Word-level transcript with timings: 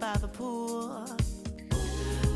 by 0.00 0.16
the 0.16 0.28
pool. 0.28 1.06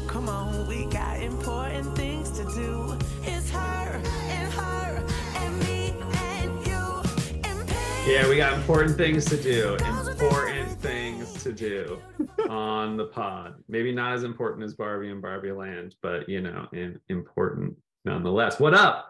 Come 0.07 0.29
on, 0.29 0.69
we 0.69 0.85
got 0.85 1.23
important 1.23 1.97
things 1.97 2.31
to 2.33 2.45
do. 2.55 2.95
It's 3.23 3.51
her 3.51 4.03
and 4.29 4.53
her 4.53 5.07
and 5.37 5.59
me 5.61 5.95
and 6.15 6.67
you 6.67 7.03
and 7.45 7.71
Yeah, 8.07 8.29
we 8.29 8.37
got 8.37 8.53
important 8.53 8.99
things 8.99 9.25
to 9.27 9.43
do. 9.43 9.77
Important 9.77 10.73
things 10.83 11.43
to 11.43 11.53
do 11.55 11.99
on 12.51 12.99
the 12.99 13.07
pod. 13.07 13.55
Maybe 13.67 13.93
not 13.93 14.13
as 14.13 14.25
important 14.25 14.63
as 14.63 14.75
Barbie 14.75 15.11
and 15.11 15.23
Barbie 15.23 15.53
Land, 15.53 15.95
but 16.03 16.29
you 16.29 16.43
know, 16.43 16.69
important 17.09 17.77
nonetheless. 18.05 18.61
What 18.61 18.75
up? 18.75 19.09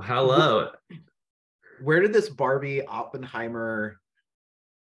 Hello. 0.00 0.70
Where 1.82 1.98
did 1.98 2.12
this 2.12 2.28
Barbie 2.28 2.86
Oppenheimer 2.86 3.98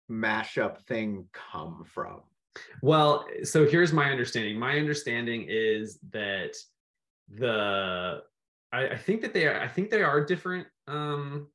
mashup 0.10 0.82
thing 0.88 1.30
come 1.32 1.86
from? 1.94 2.20
Well, 2.82 3.26
so 3.44 3.66
here's 3.66 3.94
my 3.94 4.12
understanding. 4.12 4.58
My 4.60 4.78
understanding 4.78 5.46
is 5.48 6.00
that 6.12 6.56
the 7.30 8.24
I, 8.74 8.90
I 8.90 8.98
think 8.98 9.22
that 9.22 9.34
they 9.34 9.48
are 9.48 9.60
I 9.62 9.68
think 9.68 9.90
they 9.90 10.04
are 10.04 10.24
different 10.26 10.68
um 10.88 11.48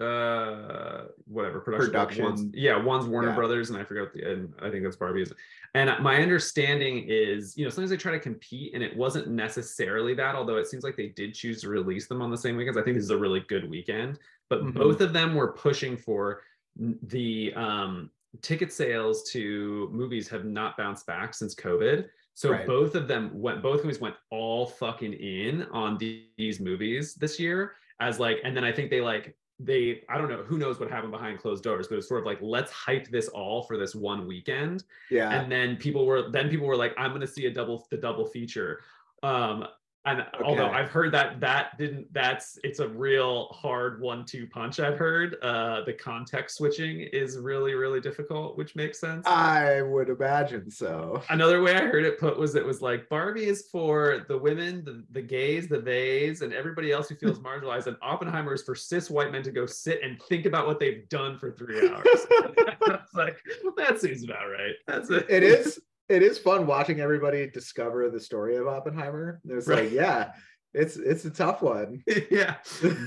uh 0.00 1.04
whatever 1.26 1.60
production, 1.60 1.90
Production. 1.92 2.24
ones 2.24 2.44
yeah 2.54 2.74
one's 2.82 3.04
warner 3.06 3.28
Yeah. 3.28 3.34
brothers 3.34 3.68
and 3.68 3.78
i 3.78 3.84
forgot 3.84 4.14
the 4.14 4.32
and 4.32 4.54
i 4.62 4.70
think 4.70 4.82
that's 4.82 4.96
barbie's 4.96 5.30
and 5.74 5.90
my 6.02 6.22
understanding 6.22 7.04
is 7.06 7.54
you 7.54 7.64
know 7.64 7.70
sometimes 7.70 7.90
they 7.90 7.98
try 7.98 8.12
to 8.12 8.18
compete 8.18 8.72
and 8.72 8.82
it 8.82 8.96
wasn't 8.96 9.28
necessarily 9.28 10.14
that 10.14 10.34
although 10.34 10.56
it 10.56 10.66
seems 10.66 10.84
like 10.84 10.96
they 10.96 11.08
did 11.08 11.34
choose 11.34 11.60
to 11.60 11.68
release 11.68 12.08
them 12.08 12.22
on 12.22 12.30
the 12.30 12.36
same 12.38 12.56
weekends 12.56 12.78
i 12.78 12.82
think 12.82 12.96
this 12.96 13.04
is 13.04 13.10
a 13.10 13.18
really 13.18 13.40
good 13.40 13.68
weekend 13.68 14.18
but 14.48 14.62
Mhm. 14.62 14.74
both 14.74 15.02
of 15.02 15.12
them 15.12 15.34
were 15.34 15.52
pushing 15.52 15.98
for 15.98 16.42
the 16.78 17.52
um 17.54 18.10
ticket 18.42 18.72
sales 18.72 19.22
to 19.30 19.88
movies 19.92 20.28
have 20.28 20.44
not 20.44 20.76
bounced 20.76 21.06
back 21.06 21.34
since 21.34 21.54
covid 21.54 22.06
so 22.34 22.50
Right. 22.52 22.66
both 22.66 22.94
of 22.94 23.08
them 23.08 23.30
went 23.34 23.62
both 23.62 23.82
movies 23.84 24.00
went 24.00 24.14
all 24.30 24.66
fucking 24.66 25.12
in 25.14 25.64
on 25.72 25.98
these 25.98 26.60
movies 26.60 27.14
this 27.14 27.40
year 27.40 27.72
as 28.00 28.20
like 28.20 28.38
and 28.44 28.56
then 28.56 28.64
i 28.64 28.70
think 28.72 28.88
they 28.88 29.00
like 29.00 29.36
they 29.58 30.02
i 30.08 30.16
don't 30.16 30.28
know 30.30 30.42
who 30.44 30.56
knows 30.58 30.78
what 30.80 30.88
happened 30.90 31.10
behind 31.12 31.38
closed 31.38 31.62
doors 31.64 31.88
but 31.88 31.98
it's 31.98 32.08
sort 32.08 32.20
of 32.20 32.26
like 32.26 32.38
let's 32.40 32.70
hype 32.72 33.08
this 33.10 33.28
all 33.28 33.62
for 33.64 33.76
this 33.76 33.94
one 33.94 34.26
weekend 34.26 34.84
Yeah. 35.10 35.30
and 35.38 35.50
then 35.50 35.76
people 35.76 36.06
were 36.06 36.30
then 36.30 36.48
people 36.48 36.66
were 36.66 36.76
like 36.76 36.94
i'm 36.96 37.10
going 37.10 37.20
to 37.20 37.26
see 37.26 37.46
a 37.46 37.50
double 37.52 37.86
the 37.90 37.96
double 37.98 38.26
feature 38.26 38.80
um 39.22 39.66
and 40.06 40.24
although 40.44 40.70
i've 40.70 40.88
heard 40.88 41.12
that 41.12 41.40
that 41.40 41.76
didn't 41.78 42.10
that's 42.12 42.58
it's 42.64 42.80
a 42.80 42.88
real 42.88 43.48
hard 43.48 44.00
one 44.00 44.24
two 44.24 44.46
punch 44.46 44.80
i've 44.80 44.96
heard 44.96 45.36
uh 45.42 45.82
the 45.84 45.92
context 45.92 46.56
switching 46.56 47.00
is 47.12 47.36
really 47.38 47.74
really 47.74 48.00
difficult 48.00 48.56
which 48.56 48.74
makes 48.76 48.98
sense 48.98 49.26
I 49.26 49.82
would 49.82 50.08
imagine 50.08 50.70
so. 50.70 51.22
Another 51.28 51.62
way 51.62 51.74
I 51.74 51.86
heard 51.86 52.04
it 52.04 52.18
put 52.18 52.38
was 52.38 52.54
it 52.54 52.64
was 52.64 52.82
like 52.82 53.08
Barbie 53.08 53.46
is 53.46 53.68
for 53.70 54.24
the 54.28 54.36
women, 54.36 54.84
the, 54.84 55.04
the 55.10 55.22
gays, 55.22 55.68
the 55.68 55.80
theys, 55.80 56.42
and 56.42 56.52
everybody 56.52 56.92
else 56.92 57.08
who 57.08 57.14
feels 57.14 57.38
marginalized, 57.40 57.86
and 57.86 57.96
Oppenheimer 58.02 58.54
is 58.54 58.62
for 58.62 58.74
cis 58.74 59.10
white 59.10 59.32
men 59.32 59.42
to 59.42 59.50
go 59.50 59.66
sit 59.66 60.00
and 60.02 60.20
think 60.28 60.46
about 60.46 60.66
what 60.66 60.78
they've 60.78 61.08
done 61.08 61.38
for 61.38 61.52
three 61.52 61.88
hours. 61.90 62.04
I 62.06 62.76
was 62.88 63.14
like, 63.14 63.38
that 63.76 64.00
seems 64.00 64.24
about 64.24 64.50
right. 64.50 64.74
That's 64.86 65.10
it. 65.10 65.26
It 65.28 65.42
is 65.42 65.80
it 66.10 66.22
is 66.22 66.38
fun 66.38 66.66
watching 66.66 67.00
everybody 67.00 67.48
discover 67.48 68.10
the 68.10 68.20
story 68.20 68.56
of 68.56 68.66
Oppenheimer. 68.66 69.40
It's 69.48 69.66
Right. 69.68 69.84
like, 69.84 69.92
yeah, 69.92 70.32
it's 70.74 70.96
it's 70.96 71.24
a 71.24 71.30
tough 71.30 71.62
one. 71.62 72.02
yeah, 72.30 72.56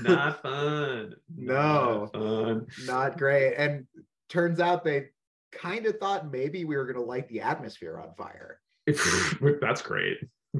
not 0.02 0.42
fun. 0.42 1.14
No. 1.36 2.10
Not 2.12 2.12
fun. 2.12 2.66
Not 2.86 3.18
great. 3.18 3.54
And 3.54 3.86
turns 4.28 4.58
out 4.58 4.84
they 4.84 5.08
kind 5.52 5.86
of 5.86 5.98
thought 5.98 6.32
maybe 6.32 6.64
we 6.64 6.76
were 6.76 6.86
gonna 6.86 7.04
light 7.04 7.28
the 7.28 7.42
atmosphere 7.42 7.98
on 7.98 8.14
fire. 8.14 8.60
That's 9.60 9.82
great. 9.82 10.18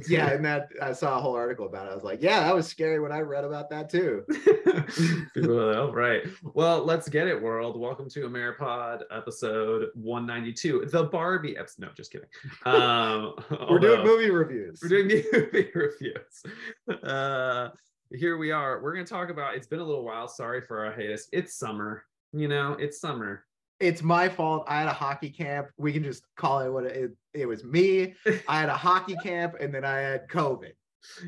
Yeah, 0.08 0.30
and 0.32 0.44
that 0.44 0.70
I 0.82 0.92
saw 0.92 1.18
a 1.18 1.20
whole 1.20 1.34
article 1.34 1.66
about 1.66 1.86
it. 1.86 1.92
I 1.92 1.94
was 1.94 2.04
like, 2.04 2.22
yeah, 2.22 2.40
that 2.40 2.54
was 2.54 2.66
scary 2.66 3.00
when 3.00 3.12
I 3.12 3.20
read 3.20 3.44
about 3.44 3.70
that 3.70 3.88
too. 3.88 4.24
People 5.34 5.60
are 5.60 5.66
like, 5.66 5.76
oh, 5.76 5.92
right. 5.92 6.22
Well, 6.42 6.84
let's 6.84 7.08
get 7.08 7.28
it, 7.28 7.40
world. 7.40 7.78
Welcome 7.78 8.08
to 8.10 8.28
Ameripod 8.28 9.02
episode 9.10 9.88
192. 9.94 10.86
The 10.90 11.04
Barbie 11.04 11.56
episode. 11.56 11.82
No, 11.82 11.88
just 11.96 12.12
kidding. 12.12 12.28
Um, 12.66 13.34
We're 13.68 13.78
doing 13.78 14.04
movie 14.04 14.30
reviews. 14.30 14.80
We're 14.82 14.88
doing 14.88 15.22
movie 15.32 15.70
reviews. 15.74 17.02
Uh, 17.02 17.68
here 18.10 18.36
we 18.36 18.50
are. 18.50 18.82
We're 18.82 18.94
going 18.94 19.04
to 19.04 19.12
talk 19.12 19.28
about 19.28 19.54
it's 19.54 19.66
been 19.66 19.80
a 19.80 19.84
little 19.84 20.04
while. 20.04 20.28
Sorry 20.28 20.60
for 20.60 20.84
our 20.84 20.92
hiatus. 20.92 21.28
It's 21.32 21.54
summer. 21.54 22.04
You 22.32 22.48
know, 22.48 22.72
it's 22.72 23.00
summer. 23.00 23.44
It's 23.80 24.02
my 24.02 24.28
fault. 24.28 24.64
I 24.68 24.78
had 24.80 24.88
a 24.88 24.92
hockey 24.92 25.30
camp. 25.30 25.68
We 25.76 25.92
can 25.92 26.02
just 26.04 26.24
call 26.36 26.60
it 26.60 26.70
what 26.70 26.84
it, 26.84 26.96
it, 26.96 27.10
it 27.32 27.46
was 27.46 27.64
me. 27.64 28.14
I 28.48 28.60
had 28.60 28.68
a 28.68 28.76
hockey 28.76 29.16
camp 29.22 29.54
and 29.60 29.74
then 29.74 29.84
I 29.84 29.98
had 29.98 30.28
COVID. 30.28 30.72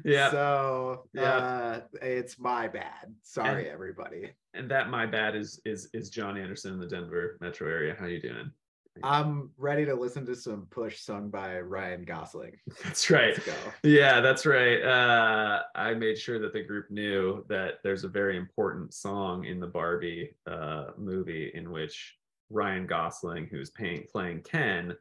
Yeah. 0.04 0.30
So 0.30 1.04
Yeah. 1.12 1.22
uh, 1.36 1.80
it's 2.00 2.38
my 2.38 2.66
bad. 2.68 3.14
Sorry, 3.22 3.68
everybody. 3.68 4.30
and 4.54 4.70
that 4.70 4.88
my 4.88 5.04
bad 5.06 5.36
is 5.36 5.60
is 5.66 5.88
is 5.92 6.08
John 6.08 6.38
Anderson 6.38 6.72
in 6.72 6.80
the 6.80 6.86
Denver 6.86 7.36
metro 7.40 7.68
area. 7.68 7.94
How 7.98 8.06
you 8.06 8.20
doing? 8.20 8.50
I'm 9.02 9.50
ready 9.58 9.84
to 9.84 9.94
listen 9.94 10.24
to 10.24 10.34
some 10.34 10.66
push 10.70 11.00
sung 11.00 11.28
by 11.28 11.60
Ryan 11.60 12.04
Gosling. 12.04 12.52
That's 12.82 13.10
right. 13.10 13.38
Yeah, 13.82 14.22
that's 14.22 14.46
right. 14.46 14.80
Uh, 14.82 15.60
I 15.74 15.92
made 15.92 16.16
sure 16.16 16.38
that 16.38 16.54
the 16.54 16.62
group 16.62 16.90
knew 16.90 17.44
that 17.50 17.74
there's 17.84 18.04
a 18.04 18.08
very 18.08 18.38
important 18.38 18.94
song 18.94 19.44
in 19.44 19.60
the 19.60 19.66
Barbie 19.66 20.34
uh, 20.46 20.86
movie 20.96 21.50
in 21.54 21.70
which 21.70 22.16
Ryan 22.50 22.86
Gosling, 22.86 23.46
who's 23.46 23.70
paying, 23.70 24.04
playing 24.10 24.42
Ken, 24.42 24.96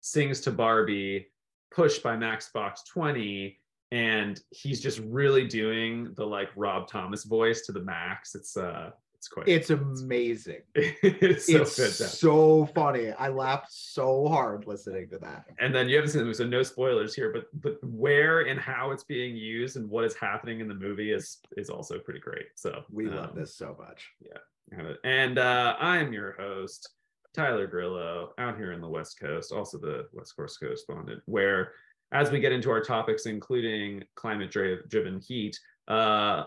sings 0.00 0.40
to 0.42 0.50
Barbie, 0.50 1.26
pushed 1.70 2.02
by 2.02 2.16
Matchbox 2.16 2.84
20. 2.84 3.58
And 3.92 4.40
he's 4.50 4.80
just 4.80 4.98
really 5.00 5.46
doing 5.46 6.12
the 6.16 6.26
like 6.26 6.48
Rob 6.56 6.88
Thomas 6.88 7.24
voice 7.24 7.62
to 7.66 7.72
the 7.72 7.80
max. 7.80 8.34
It's 8.34 8.56
uh 8.56 8.90
it's 9.14 9.28
quite 9.28 9.48
It's 9.48 9.70
amazing. 9.70 10.62
it's 10.74 11.46
so 11.46 11.62
it's 11.62 12.18
so 12.18 12.66
funny. 12.74 13.12
I 13.12 13.28
laughed 13.28 13.72
so 13.72 14.28
hard 14.28 14.66
listening 14.66 15.08
to 15.10 15.18
that. 15.18 15.46
and 15.58 15.74
then 15.74 15.88
you 15.88 15.96
haven't 15.96 16.10
seen 16.10 16.20
the 16.20 16.24
movie, 16.24 16.36
so 16.36 16.46
no 16.46 16.62
spoilers 16.62 17.14
here. 17.14 17.32
But 17.32 17.46
but 17.60 17.82
where 17.82 18.40
and 18.40 18.60
how 18.60 18.90
it's 18.90 19.04
being 19.04 19.36
used 19.36 19.76
and 19.76 19.88
what 19.88 20.04
is 20.04 20.14
happening 20.14 20.60
in 20.60 20.68
the 20.68 20.74
movie 20.74 21.12
is 21.12 21.38
is 21.56 21.70
also 21.70 21.98
pretty 21.98 22.20
great. 22.20 22.46
So 22.54 22.84
We 22.90 23.06
love 23.06 23.30
um, 23.30 23.36
this 23.36 23.54
so 23.54 23.76
much. 23.78 24.10
And 25.04 25.38
uh, 25.38 25.76
I'm 25.78 26.12
your 26.12 26.32
host, 26.32 26.88
Tyler 27.34 27.66
Grillo, 27.66 28.32
out 28.38 28.56
here 28.56 28.72
in 28.72 28.80
the 28.80 28.88
West 28.88 29.18
Coast, 29.20 29.52
also 29.52 29.78
the 29.78 30.08
West 30.12 30.36
Coast 30.36 30.58
correspondent. 30.58 31.22
Where 31.26 31.72
as 32.12 32.30
we 32.30 32.40
get 32.40 32.52
into 32.52 32.70
our 32.70 32.80
topics, 32.80 33.26
including 33.26 34.04
climate 34.14 34.50
dri- 34.50 34.80
driven 34.88 35.20
heat, 35.20 35.58
uh, 35.88 36.44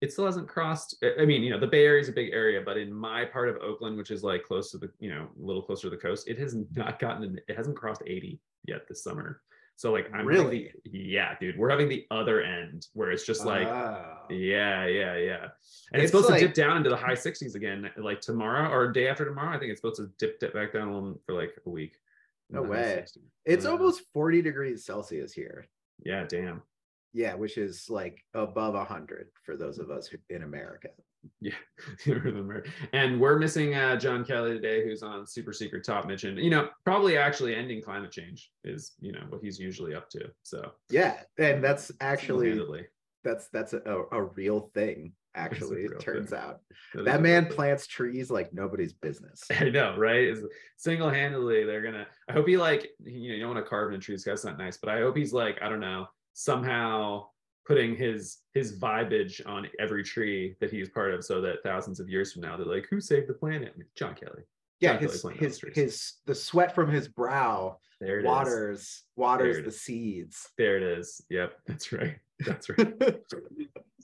it 0.00 0.12
still 0.12 0.24
hasn't 0.26 0.48
crossed. 0.48 0.96
I- 1.02 1.22
I 1.22 1.26
mean, 1.26 1.42
you 1.42 1.50
know, 1.50 1.58
the 1.60 1.66
Bay 1.66 1.84
Area 1.84 2.00
is 2.00 2.08
a 2.08 2.12
big 2.12 2.32
area, 2.32 2.62
but 2.64 2.78
in 2.78 2.92
my 2.92 3.24
part 3.24 3.48
of 3.48 3.56
Oakland, 3.56 3.96
which 3.98 4.10
is 4.10 4.22
like 4.24 4.44
close 4.44 4.70
to 4.70 4.78
the, 4.78 4.90
you 4.98 5.10
know, 5.10 5.28
a 5.38 5.44
little 5.44 5.62
closer 5.62 5.88
to 5.88 5.90
the 5.90 6.00
coast, 6.00 6.28
it 6.28 6.38
has 6.38 6.56
not 6.74 6.98
gotten, 6.98 7.38
it 7.48 7.56
hasn't 7.56 7.76
crossed 7.76 8.02
80 8.06 8.40
yet 8.66 8.88
this 8.88 9.02
summer. 9.02 9.42
So 9.80 9.90
like, 9.92 10.10
I'm 10.12 10.26
Really? 10.26 10.74
the- 10.84 10.90
yeah, 10.98 11.36
dude, 11.40 11.56
we're 11.56 11.70
having 11.70 11.88
the 11.88 12.06
other 12.10 12.42
end 12.42 12.88
where 12.92 13.10
it's 13.10 13.24
just 13.24 13.46
like, 13.46 13.66
Oh. 13.66 14.26
yeah, 14.28 14.84
yeah, 14.84 15.16
yeah. 15.16 15.44
And 15.94 16.02
it's, 16.02 16.02
It's 16.02 16.10
supposed 16.12 16.28
to 16.28 16.38
dip 16.38 16.52
down 16.52 16.76
into 16.76 16.90
the 16.90 16.98
high 16.98 17.14
60s 17.14 17.54
again, 17.54 17.90
like 17.96 18.20
tomorrow 18.20 18.70
or 18.70 18.92
day 18.92 19.08
after 19.08 19.24
tomorrow. 19.24 19.56
I 19.56 19.58
think 19.58 19.70
it's 19.70 19.80
supposed 19.80 19.96
to 20.02 20.10
dip, 20.18 20.38
dip 20.38 20.52
back 20.52 20.74
down 20.74 20.88
a 20.88 20.94
little 20.94 21.18
for 21.24 21.34
like 21.34 21.54
a 21.64 21.70
week. 21.70 21.96
No 22.50 22.60
way. 22.60 23.06
It's 23.46 23.64
almost 23.64 24.02
40 24.12 24.42
degrees 24.42 24.84
Celsius 24.84 25.32
here. 25.32 25.66
yeah, 26.04 26.24
damn. 26.28 26.60
Yeah, 27.12 27.34
which 27.34 27.58
is 27.58 27.86
like 27.88 28.22
above 28.34 28.74
100 28.74 29.28
for 29.44 29.56
those 29.56 29.78
of 29.78 29.90
us 29.90 30.06
who, 30.06 30.18
in 30.28 30.42
America. 30.42 30.88
Yeah. 31.40 31.52
And 32.92 33.20
we're 33.20 33.38
missing 33.38 33.74
uh, 33.74 33.96
John 33.96 34.24
Kelly 34.24 34.52
today, 34.52 34.84
who's 34.84 35.02
on 35.02 35.26
Super 35.26 35.52
Secret 35.52 35.84
Top 35.84 36.06
Mission. 36.06 36.36
You 36.36 36.50
know, 36.50 36.68
probably 36.84 37.16
actually 37.16 37.54
ending 37.54 37.82
climate 37.82 38.10
change 38.10 38.50
is 38.64 38.92
you 39.00 39.12
know 39.12 39.22
what 39.28 39.42
he's 39.42 39.58
usually 39.58 39.94
up 39.94 40.08
to. 40.10 40.30
So 40.42 40.72
Yeah, 40.90 41.20
and 41.38 41.62
that's 41.62 41.92
actually 42.00 42.86
that's 43.22 43.48
that's 43.48 43.72
a, 43.72 44.02
a 44.12 44.22
real 44.22 44.70
thing. 44.74 45.12
Actually, 45.36 45.82
it 45.82 46.00
turns 46.00 46.30
thing. 46.30 46.40
out 46.40 46.58
is 46.92 47.04
that 47.04 47.22
man 47.22 47.46
plants 47.46 47.86
trees 47.86 48.32
like 48.32 48.52
nobody's 48.52 48.92
business. 48.92 49.44
I 49.60 49.68
know, 49.68 49.96
right? 49.96 50.24
Is 50.24 50.44
single-handedly 50.76 51.64
they're 51.66 51.82
gonna. 51.82 52.08
I 52.28 52.32
hope 52.32 52.48
he 52.48 52.56
like 52.56 52.90
you 53.04 53.28
know 53.28 53.34
you 53.36 53.40
don't 53.40 53.54
want 53.54 53.64
to 53.64 53.70
carve 53.70 53.90
in 53.90 53.96
a 53.96 54.00
tree. 54.00 54.16
This 54.16 54.24
guy's 54.24 54.44
not 54.44 54.58
nice, 54.58 54.78
but 54.78 54.90
I 54.90 54.98
hope 54.98 55.16
he's 55.16 55.32
like 55.32 55.62
I 55.62 55.68
don't 55.68 55.78
know 55.78 56.08
somehow 56.32 57.26
putting 57.66 57.94
his 57.94 58.38
his 58.54 58.78
vibage 58.78 59.40
on 59.46 59.68
every 59.78 60.02
tree 60.02 60.56
that 60.60 60.70
he's 60.70 60.88
part 60.88 61.14
of, 61.14 61.24
so 61.24 61.40
that 61.40 61.62
thousands 61.62 62.00
of 62.00 62.08
years 62.08 62.32
from 62.32 62.42
now 62.42 62.56
they're 62.56 62.66
like, 62.66 62.86
who 62.90 63.00
saved 63.00 63.28
the 63.28 63.34
planet? 63.34 63.74
John 63.94 64.14
Kelly. 64.14 64.42
Yeah, 64.80 64.94
John 64.94 65.02
his 65.02 65.24
his 65.36 65.64
his 65.74 66.12
the 66.26 66.34
sweat 66.34 66.74
from 66.74 66.90
his 66.90 67.06
brow 67.06 67.78
There 68.00 68.18
it 68.18 68.22
is. 68.22 68.26
waters 68.26 69.02
waters 69.16 69.56
There 69.56 69.64
the 69.64 69.70
seeds. 69.72 70.48
There 70.56 70.76
it 70.78 70.82
is. 70.82 71.22
Yep, 71.28 71.52
that's 71.66 71.92
right. 71.92 72.16
That's 72.40 72.68
right. 72.70 72.94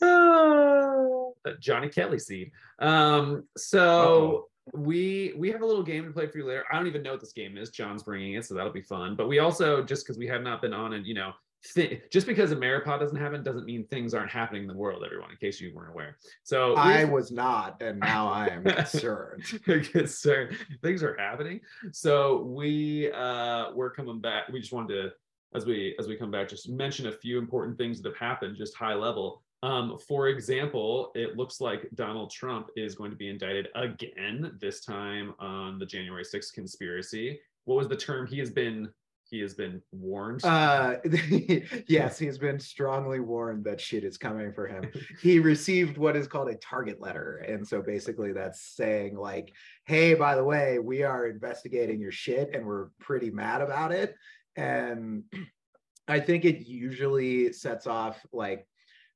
Ah, 0.03 1.29
Johnny 1.59 1.89
Kelly 1.89 2.19
seed. 2.19 2.51
Um, 2.81 3.45
so 3.57 4.49
we 4.75 5.33
we 5.39 5.51
have 5.51 5.63
a 5.63 5.67
little 5.67 5.83
game 5.83 6.05
to 6.05 6.11
play 6.11 6.27
for 6.27 6.37
you 6.39 6.45
later. 6.47 6.65
I 6.71 6.77
don't 6.77 6.87
even 6.87 7.03
know 7.03 7.13
what 7.13 7.21
this 7.21 7.33
game 7.33 7.57
is. 7.57 7.71
John's 7.71 8.03
bringing 8.03 8.35
it, 8.35 8.45
so 8.45 8.55
that'll 8.55 8.73
be 8.73 8.83
fun. 8.83 9.17
But 9.17 9.29
we 9.29 9.39
also 9.39 9.83
just 9.83 10.05
because 10.05 10.19
we 10.19 10.27
have 10.27 10.43
not 10.43 10.61
been 10.61 10.75
on 10.75 10.93
and 10.93 11.07
you 11.07 11.15
know. 11.15 11.33
Th- 11.75 12.03
just 12.11 12.27
because 12.27 12.53
Ameripod 12.53 13.01
doesn't 13.01 13.17
happen 13.17 13.43
doesn't 13.43 13.65
mean 13.65 13.87
things 13.87 14.15
aren't 14.15 14.31
happening 14.31 14.63
in 14.63 14.69
the 14.69 14.75
world, 14.77 15.03
everyone, 15.05 15.31
in 15.31 15.37
case 15.37 15.61
you 15.61 15.73
weren't 15.75 15.91
aware. 15.91 16.17
So 16.43 16.75
I 16.75 17.05
was 17.05 17.31
not, 17.31 17.81
and 17.83 18.01
now 18.01 18.29
I 18.29 18.49
am 18.49 18.65
concerned. 18.65 19.43
concerned. 19.65 20.57
Things 20.83 21.03
are 21.03 21.17
happening. 21.19 21.61
So 21.93 22.43
we 22.43 23.11
uh 23.13 23.73
we're 23.75 23.91
coming 23.91 24.21
back. 24.21 24.49
We 24.49 24.61
just 24.61 24.73
wanted 24.73 24.95
to 24.95 25.13
as 25.55 25.65
we 25.65 25.95
as 25.99 26.07
we 26.09 26.17
come 26.17 26.31
back 26.31 26.49
just 26.49 26.69
mention 26.69 27.07
a 27.07 27.13
few 27.13 27.39
important 27.39 27.79
things 27.79 28.03
that 28.03 28.09
have 28.09 28.19
happened 28.19 28.57
just 28.57 28.75
high 28.75 28.95
level. 28.95 29.43
Um 29.63 29.99
for 30.07 30.29
example 30.29 31.13
it 31.15 31.37
looks 31.37 31.61
like 31.61 31.89
donald 31.95 32.31
trump 32.31 32.69
is 32.77 32.95
going 32.95 33.11
to 33.11 33.17
be 33.17 33.29
indicted 33.31 33.69
again 33.75 34.57
this 34.61 34.85
time 34.85 35.35
on 35.39 35.79
the 35.79 35.87
january 35.87 36.25
6th 36.25 36.53
conspiracy. 36.53 37.41
What 37.65 37.77
was 37.77 37.89
the 37.89 37.97
term 37.97 38.27
he 38.27 38.39
has 38.39 38.51
been 38.51 38.91
he 39.29 39.41
has 39.41 39.55
been 39.55 39.83
warned 39.93 40.45
Uh, 40.45 40.97
yes, 41.89 42.19
he's 42.19 42.39
been 42.39 42.61
strongly 42.61 43.21
warned 43.21 43.65
that 43.65 43.81
shit 43.81 44.05
is 44.05 44.17
coming 44.17 44.53
for 44.53 44.67
him. 44.67 44.85
He 45.21 45.39
received 45.41 45.99
what 45.99 46.17
is 46.17 46.29
called 46.29 46.49
a 46.49 46.57
target 46.57 47.01
letter. 47.01 47.39
And 47.39 47.67
so 47.67 47.83
basically 47.83 48.33
that's 48.33 48.61
saying 48.61 49.17
like, 49.17 49.53
hey, 49.85 50.15
by 50.15 50.37
the 50.37 50.45
way, 50.45 50.79
we 50.79 51.03
are 51.03 51.27
investigating 51.27 52.01
your 52.01 52.13
shit 52.13 52.55
and 52.55 52.65
we're 52.65 52.89
pretty 53.01 53.31
mad 53.31 53.63
about 53.63 53.93
it. 53.93 54.15
And 54.55 55.25
I 56.09 56.21
think 56.21 56.45
it 56.45 56.67
usually 56.67 57.53
sets 57.53 57.89
off 57.89 58.25
like 58.33 58.67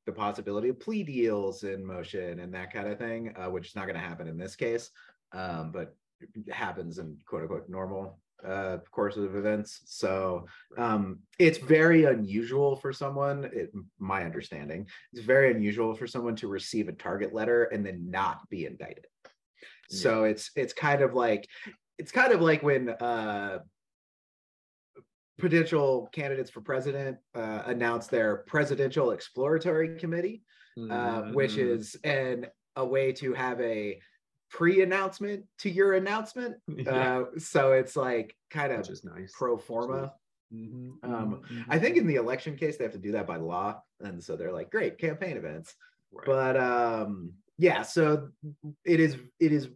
the 0.07 0.13
possibility 0.13 0.71
of 0.71 0.81
plea 0.81 1.05
deals 1.05 1.63
in 1.63 1.87
motion 1.87 2.41
and 2.41 2.53
that 2.55 2.73
kind 2.73 2.89
of 2.89 2.99
thing, 2.99 3.33
uh, 3.37 3.49
which 3.49 3.69
is 3.69 3.77
not 3.77 3.87
going 3.87 4.01
to 4.01 4.05
happen 4.05 4.27
in 4.27 4.37
this 4.37 4.57
case, 4.57 4.91
um, 5.33 5.71
but 5.71 5.95
happens 6.51 6.99
in 6.99 7.17
quote 7.27 7.43
unquote 7.43 7.69
normal 7.69 8.19
uh, 8.47 8.79
course 8.91 9.17
of 9.17 9.35
events. 9.37 9.83
So 9.87 10.47
um, 10.79 11.21
it's 11.39 11.59
very 11.59 12.05
unusual 12.05 12.77
for 12.77 12.93
someone, 12.93 13.45
it, 13.53 13.71
my 13.99 14.25
understanding, 14.25 14.87
it's 15.13 15.25
very 15.25 15.51
unusual 15.51 15.95
for 15.95 16.07
someone 16.07 16.37
to 16.37 16.49
receive 16.49 16.89
a 16.89 16.93
target 16.93 17.35
letter 17.35 17.65
and 17.65 17.85
then 17.85 18.11
not 18.11 18.49
be 18.49 18.67
indicted. 18.67 19.07
So 19.93 20.25
it's 20.25 20.53
it's 20.55 20.73
kind 20.73 21.03
of 21.03 21.15
like 21.15 21.49
it's 21.99 22.13
kind 22.13 22.33
of 22.33 22.41
like 22.41 22.63
when 22.63 22.91
uh, 22.91 23.59
potential 25.39 26.09
candidates 26.13 26.51
for 26.51 26.61
president 26.61 27.19
uh, 27.35 27.63
announce 27.67 28.07
their 28.07 28.39
presidential 28.47 29.11
exploratory 29.11 29.99
committee, 29.99 30.43
uh, 30.91 31.23
which 31.33 31.57
Mhm. 31.57 31.75
is 31.75 31.97
an 32.05 32.47
a 32.77 32.85
way 32.85 33.13
to 33.13 33.35
have 33.35 33.61
a 33.61 34.01
pre-announcement 34.51 35.45
to 35.59 35.71
your 35.71 35.95
announcement. 35.95 36.57
Yeah, 36.69 37.21
Uh, 37.21 37.39
so 37.39 37.73
it's 37.73 37.97
like 37.97 38.37
kind 38.51 38.73
of 38.73 38.89
nice 39.05 39.33
pro 39.37 39.57
forma. 39.57 40.13
Mhm, 40.53 40.95
um, 41.05 41.43
mhm, 41.49 41.65
I 41.69 41.79
think 41.79 41.97
in 41.97 42.07
the 42.09 42.17
election 42.17 42.57
case 42.57 42.77
they 42.77 42.85
have 42.85 42.93
to 42.95 42.99
do 42.99 43.13
that 43.13 43.27
by 43.27 43.37
law, 43.37 43.81
and 44.01 44.23
so 44.23 44.35
they're 44.37 44.53
like, 44.53 44.71
great 44.71 44.99
campaign 44.99 45.37
events. 45.37 45.75
Right. 46.13 46.27
But 46.27 46.57
um, 46.57 47.35
yeah, 47.57 47.83
so 47.83 48.31
it 48.85 48.99
is 48.99 49.17
it 49.39 49.53
is 49.53 49.69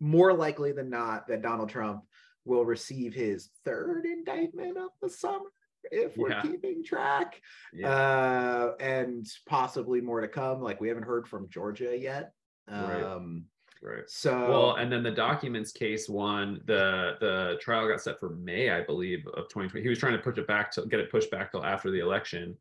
more 0.00 0.32
likely 0.32 0.72
than 0.72 0.88
not 0.88 1.28
that 1.28 1.42
Donald 1.42 1.68
Trump 1.68 2.04
will 2.46 2.64
receive 2.64 3.12
his 3.14 3.50
third 3.66 4.06
indictment 4.06 4.78
of 4.78 4.90
the 5.02 5.10
summer 5.10 5.50
if 5.90 6.16
we're 6.16 6.30
Yeah. 6.30 6.40
keeping 6.42 6.82
track, 6.82 7.40
yeah. 7.74 7.90
uh, 7.90 8.74
and 8.80 9.26
possibly 9.46 10.00
more 10.00 10.22
to 10.22 10.28
come. 10.28 10.62
Like 10.62 10.80
we 10.80 10.88
haven't 10.88 11.02
heard 11.04 11.28
from 11.28 11.48
Georgia 11.50 11.94
yet. 11.98 12.32
Um, 12.66 13.44
right 13.84 14.08
so 14.08 14.48
Well, 14.50 14.74
and 14.76 14.90
then 14.90 15.02
the 15.02 15.10
documents 15.10 15.70
case 15.72 16.08
one, 16.08 16.60
the 16.64 17.16
the 17.20 17.58
trial 17.60 17.86
got 17.86 18.00
set 18.00 18.18
for 18.18 18.30
May, 18.30 18.70
I 18.70 18.82
believe, 18.82 19.26
of 19.28 19.48
2020. 19.48 19.82
He 19.82 19.88
was 19.88 19.98
trying 19.98 20.14
to 20.14 20.18
push 20.18 20.38
it 20.38 20.46
back 20.46 20.70
to 20.72 20.86
get 20.86 21.00
it 21.00 21.10
pushed 21.10 21.30
back 21.30 21.50
till 21.50 21.64
after 21.64 21.90
the 21.90 22.00
election. 22.00 22.56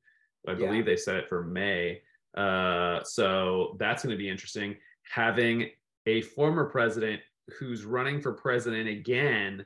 I 0.47 0.51
Yeah. 0.51 0.57
believe 0.57 0.85
they 0.85 0.97
set 0.97 1.15
it 1.15 1.29
for 1.29 1.43
May. 1.43 2.01
Uh, 2.35 3.01
so 3.03 3.75
that's 3.79 4.03
going 4.03 4.11
to 4.11 4.17
be 4.17 4.29
interesting. 4.29 4.75
Having 5.09 5.69
a 6.05 6.21
former 6.21 6.65
president 6.65 7.21
who's 7.57 7.85
running 7.85 8.19
for 8.21 8.33
president 8.33 8.89
again 8.89 9.65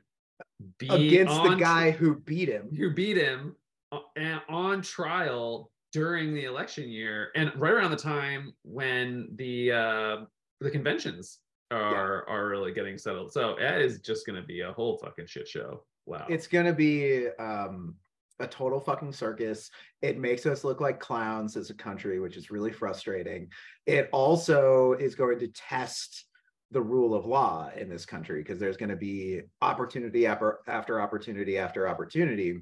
against 0.90 1.44
the 1.44 1.56
guy 1.56 1.92
who 1.92 2.16
beat 2.20 2.50
him. 2.50 2.70
who 2.76 2.92
beat 2.94 3.18
him 3.18 3.56
uh, 3.92 4.00
and 4.16 4.42
on 4.50 4.82
trial 4.82 5.72
during 5.94 6.34
the 6.34 6.44
election 6.44 6.90
year 6.90 7.32
and 7.36 7.52
right 7.56 7.74
around 7.74 7.92
the 7.92 7.98
time 7.98 8.54
when 8.64 9.30
the 9.36 9.72
uh 9.72 10.18
the 10.60 10.70
conventions 10.70 11.40
are 11.72 12.28
are 12.30 12.48
really 12.48 12.72
getting 12.72 12.98
settled 12.98 13.32
so 13.32 13.56
that 13.60 13.82
is 13.82 14.00
just 14.00 14.26
going 14.26 14.40
to 14.40 14.48
be 14.48 14.62
a 14.62 14.72
whole 14.74 14.98
fucking 14.98 15.26
shit 15.26 15.48
show 15.48 15.84
wow 16.06 16.26
It's 16.30 16.48
gonna 16.48 16.74
be 16.74 17.28
um, 17.40 17.96
a 18.40 18.48
total 18.48 18.80
fucking 18.80 19.14
circus. 19.14 19.70
It 20.02 20.20
makes 20.20 20.46
us 20.46 20.64
look 20.64 20.80
like 20.80 21.00
clowns 21.00 21.58
as 21.58 21.70
a 21.70 21.76
country, 21.76 22.20
which 22.20 22.38
is 22.38 22.52
really 22.52 22.72
frustrating. 22.72 23.50
It 23.86 24.10
also 24.12 24.94
is 24.94 25.16
going 25.16 25.40
to 25.40 25.48
test 25.50 26.26
the 26.72 26.82
rule 26.82 27.16
of 27.16 27.26
law 27.26 27.70
in 27.76 27.90
this 27.90 28.06
country 28.06 28.44
because 28.44 28.60
there's 28.60 28.78
going 28.78 28.90
to 28.90 28.96
be 28.96 29.42
opportunity 29.62 30.28
after, 30.28 30.60
after 30.68 31.02
opportunity 31.02 31.58
after 31.58 31.88
opportunity 31.88 32.60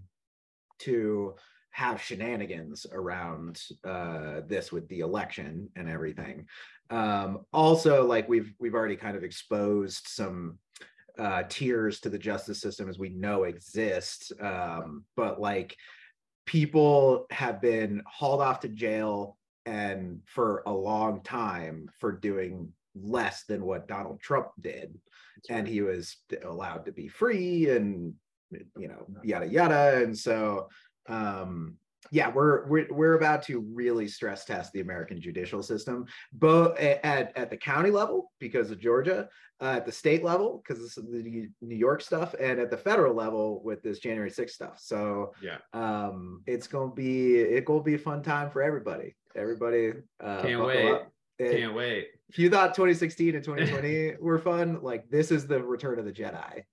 to 0.79 1.35
have 1.75 2.01
shenanigans 2.01 2.85
around 2.93 3.61
uh, 3.83 4.39
this 4.47 4.71
with 4.71 4.87
the 4.87 5.01
election 5.01 5.67
and 5.75 5.89
everything. 5.89 6.45
Um, 6.89 7.41
also, 7.51 8.05
like 8.05 8.29
we've 8.29 8.53
we've 8.59 8.75
already 8.75 8.95
kind 8.95 9.17
of 9.17 9.25
exposed 9.25 10.07
some 10.07 10.57
uh, 11.19 11.43
tiers 11.49 11.99
to 11.99 12.09
the 12.09 12.17
justice 12.17 12.61
system 12.61 12.87
as 12.87 12.97
we 12.97 13.09
know 13.09 13.43
exist. 13.43 14.31
Um, 14.39 15.03
but 15.17 15.41
like 15.41 15.75
people 16.45 17.25
have 17.29 17.59
been 17.59 18.01
hauled 18.05 18.41
off 18.41 18.61
to 18.61 18.69
jail 18.69 19.35
and 19.65 20.21
for 20.23 20.63
a 20.67 20.71
long 20.71 21.23
time 21.23 21.89
for 21.99 22.13
doing 22.13 22.71
less 22.95 23.43
than 23.43 23.65
what 23.65 23.89
Donald 23.89 24.21
Trump 24.21 24.47
did. 24.61 24.97
And 25.49 25.67
he 25.67 25.81
was 25.81 26.15
allowed 26.41 26.85
to 26.85 26.93
be 26.93 27.09
free 27.09 27.69
and 27.69 28.13
you 28.77 28.87
know, 28.87 29.05
yada 29.23 29.47
yada. 29.47 30.01
And 30.03 30.17
so 30.17 30.69
um 31.07 31.77
yeah, 32.11 32.29
we're 32.29 32.65
we're 32.67 32.87
we're 32.91 33.13
about 33.15 33.43
to 33.43 33.59
really 33.73 34.07
stress 34.07 34.45
test 34.45 34.71
the 34.73 34.81
American 34.81 35.19
judicial 35.19 35.63
system, 35.63 36.05
both 36.33 36.77
at, 36.79 37.35
at 37.35 37.49
the 37.49 37.57
county 37.57 37.89
level 37.89 38.31
because 38.39 38.71
of 38.71 38.79
Georgia, 38.79 39.27
uh, 39.61 39.75
at 39.77 39.85
the 39.85 39.91
state 39.91 40.23
level 40.23 40.61
because 40.63 40.83
is 40.83 40.95
the 40.95 41.49
New 41.61 41.75
York 41.75 42.01
stuff, 42.01 42.35
and 42.39 42.59
at 42.59 42.69
the 42.69 42.77
federal 42.77 43.13
level 43.13 43.61
with 43.63 43.81
this 43.81 43.99
January 43.99 44.29
6th 44.29 44.51
stuff. 44.51 44.79
So 44.79 45.33
yeah 45.41 45.57
um, 45.73 46.41
it's 46.45 46.67
gonna 46.67 46.93
be 46.93 47.37
it 47.37 47.65
gonna 47.65 47.83
be 47.83 47.95
a 47.95 47.99
fun 47.99 48.21
time 48.21 48.49
for 48.49 48.61
everybody. 48.61 49.15
Everybody, 49.35 49.93
uh, 50.23 50.41
Can't 50.41 50.63
wait. 50.63 51.01
It- 51.37 51.57
can't 51.57 51.73
wait 51.73 52.07
if 52.29 52.39
you 52.39 52.49
thought 52.49 52.73
2016 52.73 53.35
and 53.35 53.43
2020 53.43 54.15
were 54.19 54.39
fun, 54.39 54.79
like 54.81 55.09
this 55.09 55.31
is 55.31 55.45
the 55.47 55.61
Return 55.61 55.99
of 55.99 56.05
the 56.05 56.11
Jedi 56.11 56.63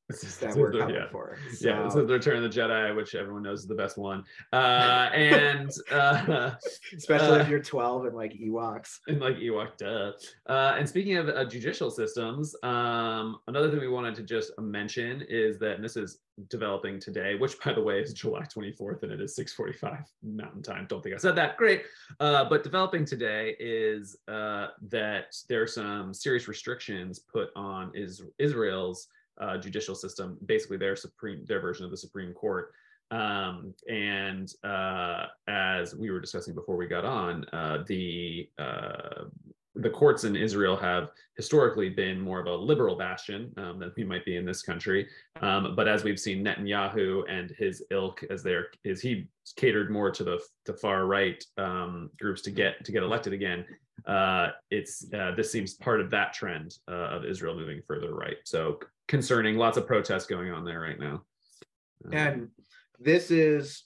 that 0.40 0.56
we're 0.56 0.72
coming 0.78 0.94
yeah. 0.94 1.08
for. 1.10 1.36
yeah, 1.60 1.82
this 1.84 1.92
So- 1.94 2.00
is 2.00 2.06
the 2.08 2.14
Return 2.14 2.42
of 2.42 2.52
the 2.52 2.60
Jedi, 2.60 2.94
which 2.96 3.14
everyone 3.14 3.42
knows 3.42 3.60
is 3.60 3.66
the 3.66 3.74
best 3.74 3.98
one. 3.98 4.24
Uh, 4.52 5.10
and 5.12 5.70
uh, 5.90 6.52
especially 6.96 7.38
uh, 7.38 7.42
if 7.42 7.48
you're 7.48 7.62
12 7.62 8.06
and 8.06 8.16
like 8.16 8.32
Ewoks. 8.32 8.98
and 9.08 9.20
like 9.20 9.36
Ewok, 9.36 9.76
duh. 9.76 10.12
Uh, 10.46 10.76
and 10.78 10.88
speaking 10.88 11.16
of 11.16 11.28
uh, 11.28 11.44
judicial 11.44 11.90
systems, 11.90 12.54
um, 12.62 13.36
another 13.48 13.70
thing 13.70 13.80
we 13.80 13.88
wanted 13.88 14.14
to 14.16 14.22
just 14.22 14.52
mention 14.58 15.22
is 15.28 15.58
that 15.58 15.76
and 15.76 15.84
this 15.84 15.96
is 15.96 16.18
developing 16.48 16.98
today, 16.98 17.34
which 17.34 17.60
by 17.62 17.72
the 17.74 17.80
way 17.82 18.00
is 18.00 18.14
July 18.14 18.40
24th 18.42 19.02
and 19.02 19.12
it 19.12 19.20
is 19.20 19.36
6:45 19.36 20.04
Mountain 20.22 20.62
Time. 20.62 20.86
Don't 20.88 21.02
think 21.02 21.14
I 21.14 21.18
said 21.18 21.36
that. 21.36 21.56
Great. 21.58 21.82
Uh, 22.20 22.44
but 22.46 22.62
developing 22.64 23.04
today 23.04 23.54
is 23.60 24.16
uh, 24.28 24.68
that 24.88 25.34
there 25.48 25.62
are 25.62 25.66
some 25.66 26.14
serious 26.14 26.48
restrictions 26.48 27.18
put 27.18 27.50
on 27.56 27.90
is 27.94 28.22
Israel's 28.38 29.08
uh, 29.40 29.56
judicial 29.58 29.94
system, 29.94 30.38
basically 30.46 30.76
their 30.76 30.96
supreme 30.96 31.44
their 31.46 31.60
version 31.60 31.84
of 31.84 31.90
the 31.90 31.96
Supreme 31.96 32.32
Court. 32.32 32.72
Um, 33.10 33.74
and 33.90 34.52
uh, 34.64 35.26
as 35.46 35.94
we 35.94 36.10
were 36.10 36.20
discussing 36.20 36.54
before 36.54 36.76
we 36.76 36.86
got 36.86 37.04
on, 37.04 37.44
uh, 37.52 37.84
the 37.86 38.48
uh, 38.58 39.24
the 39.74 39.90
courts 39.90 40.24
in 40.24 40.36
Israel 40.36 40.76
have 40.76 41.10
historically 41.36 41.88
been 41.88 42.20
more 42.20 42.40
of 42.40 42.46
a 42.46 42.54
liberal 42.54 42.94
bastion 42.94 43.52
um, 43.56 43.78
than 43.78 43.90
we 43.96 44.04
might 44.04 44.24
be 44.24 44.36
in 44.36 44.44
this 44.44 44.62
country. 44.62 45.08
Um, 45.40 45.74
but 45.74 45.88
as 45.88 46.04
we've 46.04 46.20
seen 46.20 46.44
Netanyahu 46.44 47.22
and 47.28 47.50
his 47.58 47.82
ilk, 47.90 48.22
as 48.30 48.42
they're 48.42 48.66
is 48.84 49.00
he 49.00 49.28
catered 49.56 49.90
more 49.90 50.10
to 50.10 50.24
the 50.24 50.40
the 50.66 50.74
far 50.74 51.06
right 51.06 51.42
um, 51.56 52.10
groups 52.18 52.42
to 52.42 52.50
get 52.50 52.84
to 52.84 52.92
get 52.92 53.02
elected 53.02 53.32
again. 53.32 53.64
Uh, 54.06 54.48
it's 54.70 55.06
uh, 55.14 55.32
this 55.36 55.50
seems 55.50 55.74
part 55.74 56.00
of 56.00 56.10
that 56.10 56.32
trend 56.32 56.76
uh, 56.88 57.08
of 57.16 57.24
Israel 57.24 57.54
moving 57.54 57.80
further 57.86 58.14
right. 58.14 58.36
So 58.44 58.78
concerning, 59.08 59.56
lots 59.56 59.76
of 59.76 59.86
protests 59.86 60.26
going 60.26 60.50
on 60.50 60.64
there 60.64 60.80
right 60.80 60.98
now. 60.98 61.22
Um, 62.04 62.12
And 62.12 62.48
this 62.98 63.30
is 63.30 63.84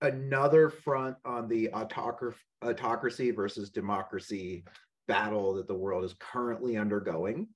another 0.00 0.68
front 0.68 1.16
on 1.24 1.48
the 1.48 1.72
autocracy, 1.72 2.38
autocracy 2.64 3.30
versus 3.30 3.70
democracy 3.70 4.64
battle 5.06 5.54
that 5.54 5.68
the 5.68 5.74
world 5.74 6.04
is 6.04 6.14
currently 6.18 6.76
undergoing. 6.76 7.48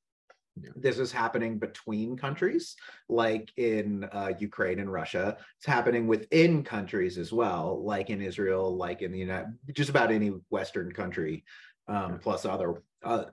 Yeah. 0.61 0.71
This 0.77 0.99
is 0.99 1.13
happening 1.13 1.59
between 1.59 2.17
countries, 2.17 2.75
like 3.09 3.53
in 3.57 4.05
uh, 4.13 4.33
Ukraine 4.39 4.81
and 4.81 4.93
Russia. 4.93 5.37
It's 5.57 5.67
happening 5.67 6.07
within 6.09 6.65
countries 6.65 7.17
as 7.17 7.33
well, 7.33 7.83
like 7.85 8.11
in 8.11 8.21
Israel, 8.21 8.77
like 8.77 9.03
in 9.03 9.13
the 9.13 9.19
United, 9.21 9.57
just 9.75 9.91
about 9.91 10.11
any 10.11 10.33
Western 10.51 10.93
country, 10.93 11.45
um, 11.87 12.13
Yeah. 12.13 12.19
plus 12.21 12.45
other 12.45 12.83
uh, 13.05 13.25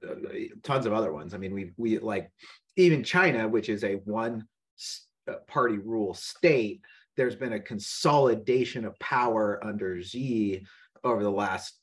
tons 0.62 0.86
of 0.86 0.94
other 0.94 1.12
ones. 1.12 1.34
I 1.34 1.38
mean, 1.40 1.54
we 1.54 1.72
we 1.78 1.98
like 1.98 2.32
even 2.76 3.04
China, 3.04 3.48
which 3.48 3.70
is 3.70 3.84
a 3.84 3.96
one 4.06 4.48
uh, 5.28 5.34
party 5.48 5.80
rule 5.80 6.14
state. 6.14 6.82
There's 7.18 7.36
been 7.36 7.54
a 7.54 7.60
consolidation 7.60 8.86
of 8.86 9.00
power 9.00 9.60
under 9.64 10.00
Xi 10.02 10.64
over 11.06 11.24
the 11.24 11.32
last 11.32 11.80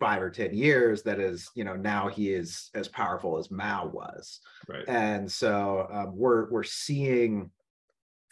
five 0.00 0.22
or 0.22 0.30
ten 0.30 0.54
years. 0.54 1.02
That 1.02 1.20
is, 1.20 1.50
you 1.54 1.64
know, 1.64 1.76
now 1.76 2.08
he 2.08 2.32
is 2.32 2.70
as 2.74 2.88
powerful 2.88 3.36
as 3.38 3.50
Mao 3.50 3.86
was 3.86 4.40
Right. 4.68 4.84
and 4.88 5.30
so 5.30 5.86
um, 5.92 6.16
we're 6.16 6.48
we're 6.50 6.62
seeing 6.62 7.50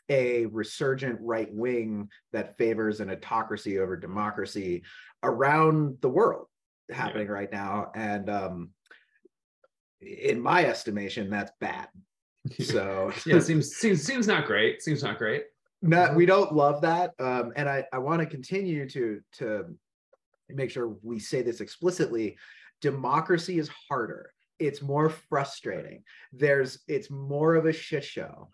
a 0.08 0.46
resurgent 0.46 1.18
right 1.20 1.52
wing 1.54 2.08
that 2.32 2.56
favors 2.58 3.00
an 3.00 3.10
autocracy 3.10 3.78
over 3.78 3.96
democracy 3.96 4.82
around 5.22 5.96
the 6.00 6.08
world 6.08 6.46
happening 6.90 7.28
right 7.28 7.52
now 7.52 7.90
and 7.94 8.28
um, 8.28 8.70
in 10.00 10.40
my 10.40 10.64
estimation 10.66 11.30
that's 11.30 11.52
bad 11.60 11.86
so 12.60 13.12
yeah, 13.24 13.38
seems 13.38 13.76
seems 13.76 14.02
seems 14.02 14.26
not 14.26 14.46
great. 14.46 14.82
Seems 14.82 15.02
not 15.02 15.16
great. 15.18 15.44
not 15.80 16.16
we 16.16 16.26
don't 16.26 16.52
love 16.54 16.80
that 16.80 17.12
um, 17.20 17.52
and 17.56 17.68
i 17.68 17.84
i 17.92 17.98
want 17.98 18.20
to 18.20 18.26
continue 18.26 18.88
to 18.88 19.20
to 19.32 19.66
make 20.54 20.70
sure 20.70 20.96
we 21.02 21.18
say 21.18 21.42
this 21.42 21.60
explicitly 21.60 22.36
democracy 22.80 23.58
is 23.58 23.70
harder. 23.88 24.32
It's 24.58 24.82
more 24.82 25.08
frustrating. 25.08 26.04
There's 26.32 26.80
it's 26.88 27.10
more 27.10 27.54
of 27.54 27.66
a 27.66 27.72
shit 27.72 28.04
show. 28.04 28.50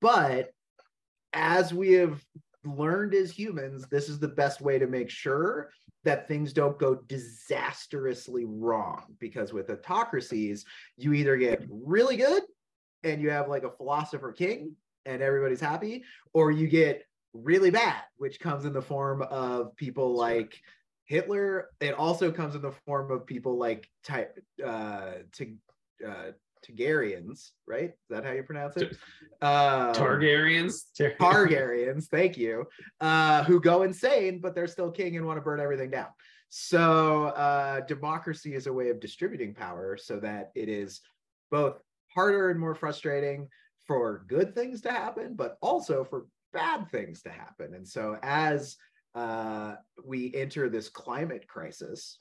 But 0.00 0.50
as 1.32 1.74
we 1.74 1.92
have 1.92 2.22
learned 2.64 3.14
as 3.14 3.30
humans 3.30 3.86
this 3.90 4.08
is 4.08 4.18
the 4.18 4.28
best 4.28 4.60
way 4.60 4.78
to 4.78 4.86
make 4.86 5.08
sure 5.08 5.70
that 6.04 6.28
things 6.28 6.52
don't 6.52 6.78
go 6.78 6.94
disastrously 6.94 8.44
wrong. 8.46 9.16
Because 9.18 9.52
with 9.52 9.70
autocracies 9.70 10.64
you 10.96 11.12
either 11.12 11.36
get 11.36 11.64
really 11.70 12.16
good 12.16 12.42
and 13.04 13.20
you 13.20 13.30
have 13.30 13.48
like 13.48 13.64
a 13.64 13.70
philosopher 13.70 14.32
king 14.32 14.74
and 15.06 15.22
everybody's 15.22 15.60
happy 15.60 16.04
or 16.32 16.50
you 16.50 16.68
get 16.68 17.04
really 17.32 17.70
bad, 17.70 18.02
which 18.16 18.40
comes 18.40 18.64
in 18.64 18.72
the 18.72 18.82
form 18.82 19.22
of 19.22 19.74
people 19.76 20.14
like 20.14 20.60
Hitler. 21.10 21.70
It 21.80 21.94
also 21.94 22.30
comes 22.30 22.54
in 22.54 22.62
the 22.62 22.70
form 22.86 23.10
of 23.10 23.26
people 23.26 23.58
like 23.58 23.90
Ty, 24.04 24.28
uh, 24.64 25.14
T- 25.32 25.56
uh, 26.06 26.30
Targaryens, 26.64 27.50
right? 27.66 27.90
Is 27.90 28.08
that 28.10 28.24
how 28.24 28.30
you 28.30 28.44
pronounce 28.44 28.76
it? 28.76 28.96
Um, 29.42 29.92
Targaryens. 29.92 30.82
Tar- 30.96 31.14
Targaryens, 31.18 32.04
thank 32.04 32.38
you, 32.38 32.64
uh, 33.00 33.42
who 33.42 33.60
go 33.60 33.82
insane, 33.82 34.38
but 34.40 34.54
they're 34.54 34.68
still 34.68 34.90
king 34.92 35.16
and 35.16 35.26
want 35.26 35.36
to 35.36 35.40
burn 35.40 35.58
everything 35.58 35.90
down. 35.90 36.08
So, 36.48 37.24
uh, 37.24 37.80
democracy 37.80 38.54
is 38.54 38.68
a 38.68 38.72
way 38.72 38.90
of 38.90 39.00
distributing 39.00 39.52
power 39.52 39.96
so 39.96 40.20
that 40.20 40.52
it 40.54 40.68
is 40.68 41.00
both 41.50 41.80
harder 42.14 42.50
and 42.50 42.60
more 42.60 42.76
frustrating 42.76 43.48
for 43.84 44.24
good 44.28 44.54
things 44.54 44.80
to 44.82 44.92
happen, 44.92 45.34
but 45.34 45.56
also 45.60 46.04
for 46.04 46.26
bad 46.52 46.88
things 46.90 47.22
to 47.22 47.30
happen. 47.30 47.74
And 47.74 47.88
so, 47.88 48.16
as 48.22 48.76
uh, 49.14 49.74
we 50.04 50.32
enter 50.34 50.68
this 50.68 50.88
climate 50.88 51.46
crisis, 51.48 52.18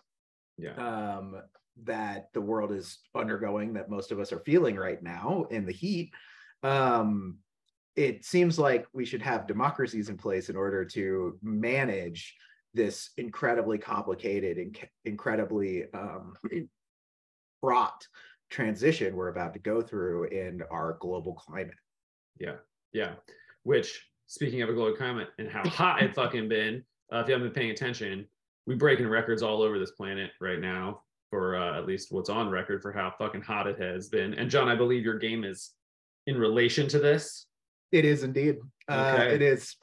Yeah. 0.58 0.74
um, 0.76 1.42
that 1.84 2.30
the 2.34 2.42
world 2.42 2.72
is 2.72 3.00
undergoing, 3.16 3.74
that 3.74 3.90
most 3.90 4.12
of 4.12 4.20
us 4.20 4.34
are 4.34 4.40
feeling 4.42 4.76
right 4.76 5.02
now 5.02 5.46
in 5.50 5.66
the 5.66 5.72
heat, 5.72 6.12
um, 6.64 7.38
it 7.96 8.26
seems 8.26 8.58
like 8.60 8.86
we 8.94 9.06
should 9.06 9.22
have 9.22 9.48
democracies 9.48 10.10
in 10.10 10.18
place 10.18 10.50
in 10.50 10.56
order 10.56 10.86
to 10.86 11.38
manage 11.42 12.36
this 12.74 13.12
incredibly 13.18 13.78
complicated 13.78 14.58
and 14.58 14.78
ca- 14.80 14.88
incredibly 15.06 15.92
um, 15.94 16.34
fraught 17.62 18.08
transition 18.50 19.16
we're 19.16 19.28
about 19.30 19.54
to 19.54 19.60
go 19.60 19.82
through 19.82 20.26
in 20.26 20.62
our 20.72 20.98
global 21.00 21.34
climate. 21.34 21.76
Yeah. 22.40 22.56
Yeah. 22.94 23.14
Which, 23.64 24.09
speaking 24.30 24.62
of 24.62 24.70
a 24.70 24.74
global 24.74 24.96
climate 24.96 25.30
and 25.40 25.50
how 25.50 25.68
hot 25.68 26.04
it 26.04 26.14
fucking 26.14 26.48
been, 26.48 26.84
uh, 27.12 27.18
if 27.18 27.28
you 27.28 27.34
haven't 27.34 27.48
been 27.52 27.60
paying 27.62 27.72
attention, 27.72 28.26
we're 28.68 28.78
breaking 28.78 29.08
records 29.08 29.42
all 29.42 29.64
over 29.64 29.80
this 29.80 29.92
planet 29.92 30.30
right 30.40 30.60
now 30.60 31.02
for 31.32 31.58
uh, 31.58 31.76
at 31.78 31.88
least 31.88 32.12
what's 32.12 32.30
on 32.30 32.48
record 32.50 32.82
for 32.82 32.92
how 32.92 33.12
fucking 33.18 33.42
hot 33.42 33.66
it 33.66 33.80
has 33.82 34.08
been. 34.08 34.36
And 34.36 34.50
John, 34.50 34.70
I 34.70 34.76
believe 34.76 35.04
your 35.04 35.18
game 35.18 35.44
is 35.44 35.72
in 36.28 36.38
relation 36.38 36.88
to 36.90 37.00
this. 37.00 37.48
It 37.92 38.06
is 38.06 38.22
indeed. 38.24 38.58
Uh, 38.88 39.26
it 39.32 39.42
is. 39.42 39.76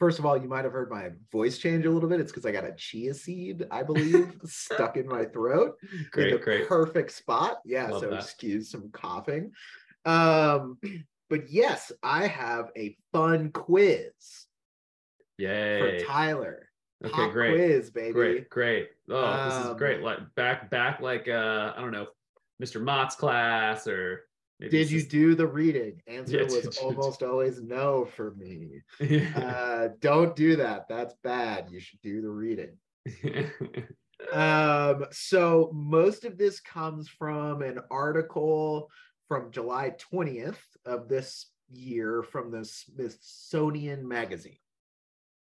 First 0.00 0.18
of 0.18 0.26
all, 0.26 0.36
you 0.36 0.48
might 0.48 0.64
have 0.64 0.72
heard 0.72 0.90
my 0.90 1.10
voice 1.30 1.58
change 1.58 1.86
a 1.86 1.90
little 1.90 2.08
bit. 2.08 2.18
It's 2.18 2.32
because 2.32 2.44
I 2.44 2.50
got 2.50 2.64
a 2.64 2.74
chia 2.76 3.14
seed, 3.14 3.64
I 3.70 3.84
believe, 3.84 4.34
stuck 4.44 4.96
in 4.96 5.06
my 5.06 5.24
throat. 5.26 5.76
in 5.92 6.06
Great, 6.10 6.32
the 6.32 6.38
great. 6.38 6.68
perfect 6.68 7.12
spot. 7.12 7.58
Yeah, 7.64 7.88
Love 7.88 8.00
so 8.00 8.10
that. 8.10 8.18
excuse 8.24 8.72
some 8.72 8.90
coughing. 8.92 9.52
Um, 10.04 10.78
but 11.32 11.50
yes, 11.50 11.90
I 12.02 12.26
have 12.26 12.68
a 12.76 12.94
fun 13.10 13.52
quiz 13.52 14.12
Yay. 15.38 15.80
for 16.02 16.04
Tyler. 16.04 16.68
Okay, 17.02 17.10
Pop 17.14 17.32
great. 17.32 17.54
quiz, 17.54 17.90
baby. 17.90 18.12
Great, 18.12 18.50
great. 18.50 18.88
Oh, 19.08 19.44
this 19.46 19.54
is 19.64 19.70
Um, 19.70 19.76
great. 19.78 20.02
Like 20.02 20.18
back, 20.34 20.70
back, 20.70 21.00
like 21.00 21.28
uh, 21.28 21.72
I 21.74 21.80
don't 21.80 21.90
know, 21.90 22.08
Mr. 22.62 22.82
Mott's 22.82 23.16
class, 23.16 23.86
or 23.86 24.26
Did 24.60 24.90
you 24.90 25.02
do 25.02 25.34
the 25.34 25.46
reading? 25.46 26.02
Answer 26.06 26.36
Yeah, 26.36 26.42
was 26.44 26.76
almost 26.82 27.22
always 27.22 27.62
no 27.62 28.04
for 28.04 28.32
me. 28.34 28.82
Yeah. 29.00 29.30
Uh, 29.82 29.88
don't 30.00 30.36
do 30.36 30.56
that. 30.56 30.86
That's 30.90 31.14
bad. 31.24 31.70
You 31.70 31.80
should 31.80 32.02
do 32.02 32.20
the 32.20 32.28
reading. 32.28 32.76
Um, 34.32 35.06
so 35.10 35.70
most 35.74 36.24
of 36.24 36.38
this 36.38 36.60
comes 36.60 37.08
from 37.08 37.60
an 37.62 37.80
article 37.90 38.88
from 39.32 39.50
July 39.50 39.94
20th 40.12 40.58
of 40.84 41.08
this 41.08 41.46
year 41.72 42.22
from 42.22 42.50
the 42.50 42.62
Smithsonian 42.66 44.06
Magazine. 44.06 44.58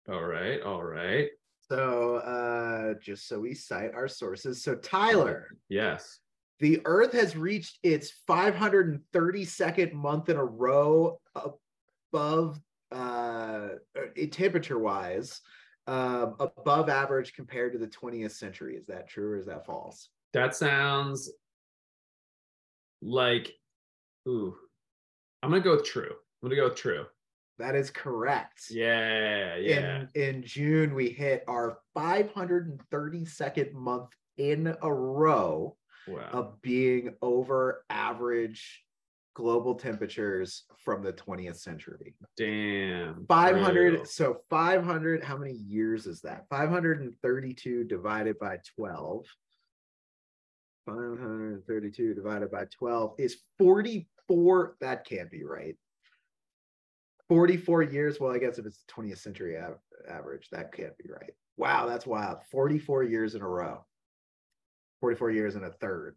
all 0.09 0.23
right, 0.23 0.63
all 0.63 0.85
right. 0.85 1.27
So 1.69 2.17
uh, 2.19 2.95
just 3.03 3.27
so 3.27 3.41
we 3.41 3.53
cite 3.55 3.93
our 3.93 4.07
sources. 4.07 4.63
So 4.63 4.77
Tyler, 4.77 5.49
Yes. 5.69 6.21
the 6.61 6.83
Earth 6.85 7.11
has 7.15 7.37
reached 7.37 7.81
its 7.83 8.13
532nd 8.31 9.93
month 9.93 10.29
in 10.29 10.37
a 10.37 10.45
row 10.45 11.19
above 11.35 12.61
uh, 12.93 13.71
temperature 14.31 14.79
wise, 14.79 15.41
um, 15.89 16.37
above 16.39 16.89
average 16.89 17.35
compared 17.35 17.73
to 17.73 17.81
the 17.81 17.89
20th 17.89 18.31
century. 18.31 18.77
Is 18.77 18.87
that 18.87 19.09
true 19.09 19.33
or 19.33 19.37
is 19.37 19.47
that 19.47 19.67
false? 19.67 20.11
That 20.33 20.55
sounds 20.55 21.29
like, 23.03 23.51
ooh, 24.29 24.55
I'm 25.43 25.51
gonna 25.51 25.63
go 25.63 25.77
with 25.77 25.85
true. 25.85 26.15
I'm 26.43 26.49
gonna 26.49 26.57
go 26.61 26.69
with 26.69 26.77
true. 26.77 27.07
That 27.59 27.75
is 27.77 27.91
correct. 27.91 28.65
Yeah, 28.71 29.57
yeah. 29.57 30.05
In 30.15 30.23
in 30.37 30.43
June, 30.43 30.95
we 30.95 31.11
hit 31.11 31.45
our 31.47 31.79
532nd 31.97 33.73
month 33.73 34.11
in 34.37 34.75
a 34.83 34.93
row 34.93 35.77
wow. 36.09 36.29
of 36.33 36.61
being 36.63 37.15
over 37.23 37.85
average 37.91 38.85
global 39.35 39.75
temperatures 39.75 40.65
from 40.79 41.03
the 41.03 41.13
20th 41.13 41.57
century. 41.57 42.15
Damn. 42.37 43.27
500 43.27 43.93
Real. 43.95 44.05
so 44.05 44.41
500 44.49 45.25
how 45.25 45.37
many 45.37 45.53
years 45.53 46.07
is 46.07 46.21
that 46.23 46.47
532 46.51 47.85
divided 47.85 48.39
by 48.39 48.59
12 48.77 49.27
532 50.87 52.15
divided 52.15 52.51
by 52.51 52.67
12 52.67 53.15
is 53.19 53.39
44 54.29 54.77
that 54.81 55.05
can't 55.07 55.31
be 55.31 55.45
right 55.45 55.77
44 57.29 57.83
years 57.83 58.21
well 58.21 58.33
i 58.33 58.39
guess 58.39 58.59
if 58.59 58.67
it's 58.67 58.85
the 58.87 59.03
20th 59.03 59.19
century 59.19 59.59
av- 59.59 59.79
average 60.09 60.49
that 60.51 60.73
can't 60.73 60.97
be 60.99 61.11
right 61.11 61.31
wow 61.57 61.87
that's 61.87 62.07
wild 62.07 62.39
44 62.51 63.03
years 63.05 63.35
in 63.35 63.43
a 63.43 63.49
row 63.49 63.85
44 65.01 65.31
years 65.31 65.55
and 65.55 65.65
a 65.65 65.71
third 65.73 66.17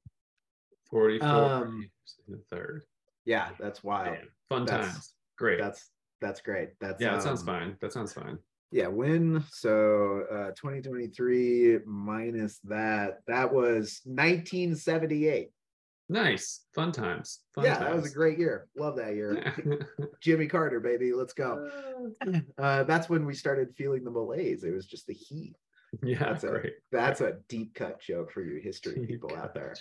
44 0.90 1.28
Um, 1.28 1.90
in 2.28 2.34
a 2.36 2.38
third. 2.56 2.84
yeah 3.26 3.50
that's 3.60 3.84
wild 3.84 4.16
Damn. 4.18 4.28
Fun 4.50 4.66
That's- 4.66 4.92
times. 4.94 5.14
Great. 5.38 5.60
that's 5.60 5.90
that's 6.22 6.42
great 6.42 6.70
that's 6.80 7.02
yeah, 7.02 7.12
that 7.14 7.22
sounds 7.22 7.42
um, 7.42 7.46
fine. 7.46 7.78
That 7.82 7.94
sounds 7.94 8.12
fine. 8.14 8.40
Yeah, 8.72 8.88
when 8.88 9.44
so 9.52 10.24
uh 10.32 10.48
2023 10.56 11.80
minus 11.86 12.58
that, 12.64 13.20
that 13.28 13.54
was 13.54 14.02
1978. 14.06 15.52
Nice. 16.10 16.62
Fun 16.74 16.92
times. 16.92 17.40
Fun 17.54 17.66
yeah, 17.66 17.76
times. 17.76 17.86
that 17.86 17.96
was 17.96 18.12
a 18.12 18.16
great 18.16 18.38
year. 18.40 18.68
Love 18.78 18.96
that 18.98 19.16
year. 19.16 19.54
Jimmy 20.22 20.48
Carter, 20.48 20.80
baby, 20.80 21.14
let's 21.14 21.34
go. 21.34 21.70
Uh 22.58 22.84
that's 22.84 23.10
when 23.10 23.26
we 23.26 23.34
started 23.34 23.76
feeling 23.76 24.04
the 24.04 24.12
malaise. 24.12 24.64
It 24.64 24.74
was 24.74 24.86
just 24.86 25.08
the 25.08 25.14
heat. 25.14 25.56
Yeah, 26.04 26.20
That's 26.20 26.44
a 26.44 26.48
great. 26.50 26.74
that's 26.92 27.22
a 27.22 27.38
deep 27.48 27.74
cut 27.74 28.02
joke 28.02 28.32
for 28.34 28.42
you 28.44 28.60
history 28.62 29.06
people 29.08 29.34
out 29.36 29.54
there. 29.54 29.74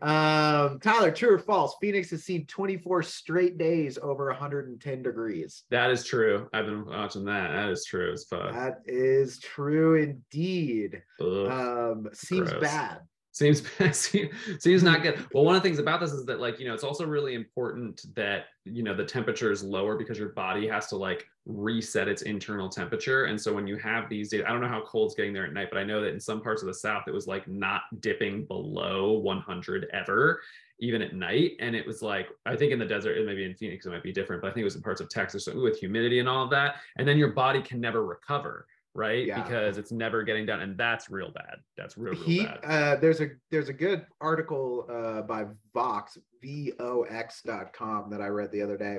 Um, 0.00 0.78
Tyler, 0.78 1.10
true 1.10 1.34
or 1.34 1.38
false? 1.40 1.74
Phoenix 1.80 2.10
has 2.10 2.22
seen 2.22 2.46
24 2.46 3.02
straight 3.02 3.58
days 3.58 3.98
over 4.00 4.26
110 4.26 5.02
degrees. 5.02 5.64
That 5.70 5.90
is 5.90 6.04
true. 6.04 6.48
I've 6.52 6.66
been 6.66 6.86
watching 6.86 7.24
that. 7.24 7.50
That 7.50 7.70
is 7.70 7.84
true 7.84 8.12
as 8.12 8.24
fuck. 8.24 8.52
That 8.52 8.82
is 8.86 9.40
true 9.40 9.96
indeed. 9.96 11.02
Ugh. 11.20 11.50
Um, 11.50 12.08
seems 12.12 12.50
gross. 12.50 12.62
bad. 12.62 12.98
Seems 13.38 13.62
seems 14.58 14.82
not 14.82 15.02
good. 15.02 15.24
Well 15.32 15.44
one 15.44 15.54
of 15.54 15.62
the 15.62 15.68
things 15.68 15.78
about 15.78 16.00
this 16.00 16.12
is 16.12 16.26
that 16.26 16.40
like 16.40 16.58
you 16.58 16.66
know 16.66 16.74
it's 16.74 16.84
also 16.84 17.06
really 17.06 17.34
important 17.34 18.02
that 18.14 18.46
you 18.64 18.82
know 18.82 18.94
the 18.94 19.04
temperature 19.04 19.52
is 19.52 19.62
lower 19.62 19.96
because 19.96 20.18
your 20.18 20.30
body 20.30 20.66
has 20.66 20.88
to 20.88 20.96
like 20.96 21.26
reset 21.46 22.08
its 22.08 22.22
internal 22.22 22.68
temperature. 22.68 23.26
And 23.26 23.40
so 23.40 23.52
when 23.52 23.66
you 23.66 23.76
have 23.78 24.08
these 24.08 24.30
days 24.30 24.42
i 24.46 24.50
don't 24.50 24.60
know 24.60 24.68
how 24.68 24.82
cold 24.84 25.06
it's 25.06 25.14
getting 25.14 25.32
there 25.32 25.46
at 25.46 25.52
night 25.52 25.68
but 25.70 25.78
i 25.78 25.84
know 25.84 26.00
that 26.00 26.12
in 26.12 26.20
some 26.20 26.40
parts 26.40 26.62
of 26.62 26.66
the 26.66 26.74
south 26.74 27.04
it 27.06 27.14
was 27.14 27.26
like 27.26 27.46
not 27.46 27.82
dipping 28.00 28.44
below 28.44 29.12
100 29.12 29.86
ever 29.92 30.40
even 30.80 31.02
at 31.02 31.12
night. 31.12 31.52
And 31.60 31.74
it 31.74 31.86
was 31.86 32.02
like 32.02 32.28
i 32.46 32.56
think 32.56 32.72
in 32.72 32.78
the 32.78 32.84
desert 32.84 33.24
maybe 33.24 33.44
in 33.44 33.54
phoenix 33.54 33.86
it 33.86 33.90
might 33.90 34.02
be 34.02 34.12
different 34.12 34.42
but 34.42 34.48
i 34.48 34.50
think 34.50 34.62
it 34.62 34.64
was 34.64 34.76
in 34.76 34.82
parts 34.82 35.00
of 35.00 35.08
texas 35.08 35.46
with 35.46 35.78
humidity 35.78 36.18
and 36.18 36.28
all 36.28 36.44
of 36.44 36.50
that. 36.50 36.76
And 36.96 37.06
then 37.06 37.18
your 37.18 37.32
body 37.32 37.62
can 37.62 37.80
never 37.80 38.04
recover 38.04 38.66
right 38.98 39.26
Yeah. 39.26 39.42
because 39.42 39.78
it's 39.78 39.92
never 39.92 40.22
getting 40.22 40.44
done, 40.44 40.60
and 40.60 40.76
that's 40.76 41.08
real 41.10 41.30
bad 41.30 41.56
that's 41.76 41.96
real, 41.96 42.14
real 42.26 42.44
bad 42.44 42.60
Uh, 42.64 42.96
there's 42.96 43.20
a 43.20 43.28
there's 43.50 43.68
a 43.68 43.72
good 43.72 44.04
article 44.20 44.86
uh, 44.90 45.22
by 45.22 45.46
Vox 45.72 46.18
vox.com 46.42 48.10
that 48.10 48.20
I 48.20 48.26
read 48.28 48.52
the 48.52 48.62
other 48.62 48.76
day 48.76 48.98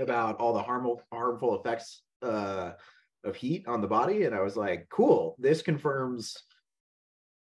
about 0.00 0.38
all 0.38 0.52
the 0.52 0.62
harmful 0.62 1.02
harmful 1.12 1.58
effects 1.60 2.02
uh, 2.22 2.72
of 3.24 3.36
heat 3.36 3.66
on 3.66 3.80
the 3.80 3.86
body, 3.86 4.24
and 4.24 4.34
I 4.34 4.40
was 4.40 4.56
like, 4.56 4.88
cool. 4.88 5.36
This 5.38 5.62
confirms 5.62 6.36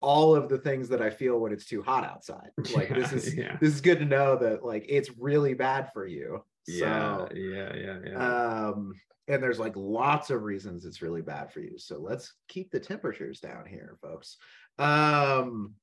all 0.01 0.35
of 0.35 0.49
the 0.49 0.57
things 0.57 0.89
that 0.89 1.01
I 1.01 1.09
feel 1.09 1.39
when 1.39 1.51
it's 1.51 1.65
too 1.65 1.81
hot 1.81 2.03
outside. 2.03 2.51
Like 2.75 2.89
this 2.89 3.13
is 3.13 3.35
yeah. 3.35 3.57
this 3.61 3.73
is 3.73 3.81
good 3.81 3.99
to 3.99 4.05
know 4.05 4.37
that 4.37 4.63
like 4.63 4.85
it's 4.89 5.09
really 5.17 5.53
bad 5.53 5.91
for 5.93 6.05
you. 6.05 6.43
Yeah, 6.67 7.17
So 7.17 7.35
yeah, 7.35 7.75
yeah, 7.75 7.97
yeah. 8.05 8.67
um 8.67 8.93
and 9.27 9.41
there's 9.41 9.59
like 9.59 9.75
lots 9.75 10.29
of 10.29 10.43
reasons 10.43 10.85
it's 10.85 11.01
really 11.01 11.21
bad 11.21 11.51
for 11.51 11.59
you 11.59 11.77
so 11.77 11.97
let's 11.99 12.33
keep 12.47 12.71
the 12.71 12.79
temperatures 12.79 13.39
down 13.39 13.65
here 13.65 13.97
folks 14.01 14.37
um 14.77 15.73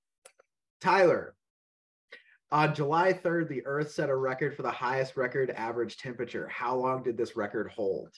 tyler 0.81 1.35
on 2.51 2.75
july 2.75 3.13
3rd 3.13 3.49
the 3.49 3.67
earth 3.67 3.91
set 3.91 4.11
a 4.11 4.17
record 4.17 4.55
for 4.55 4.63
the 4.63 4.71
highest 4.71 5.17
record 5.17 5.51
average 5.51 5.97
temperature 5.97 6.49
how 6.49 6.77
long 6.77 7.03
did 7.03 7.17
this 7.17 7.37
record 7.37 7.71
hold 7.75 8.11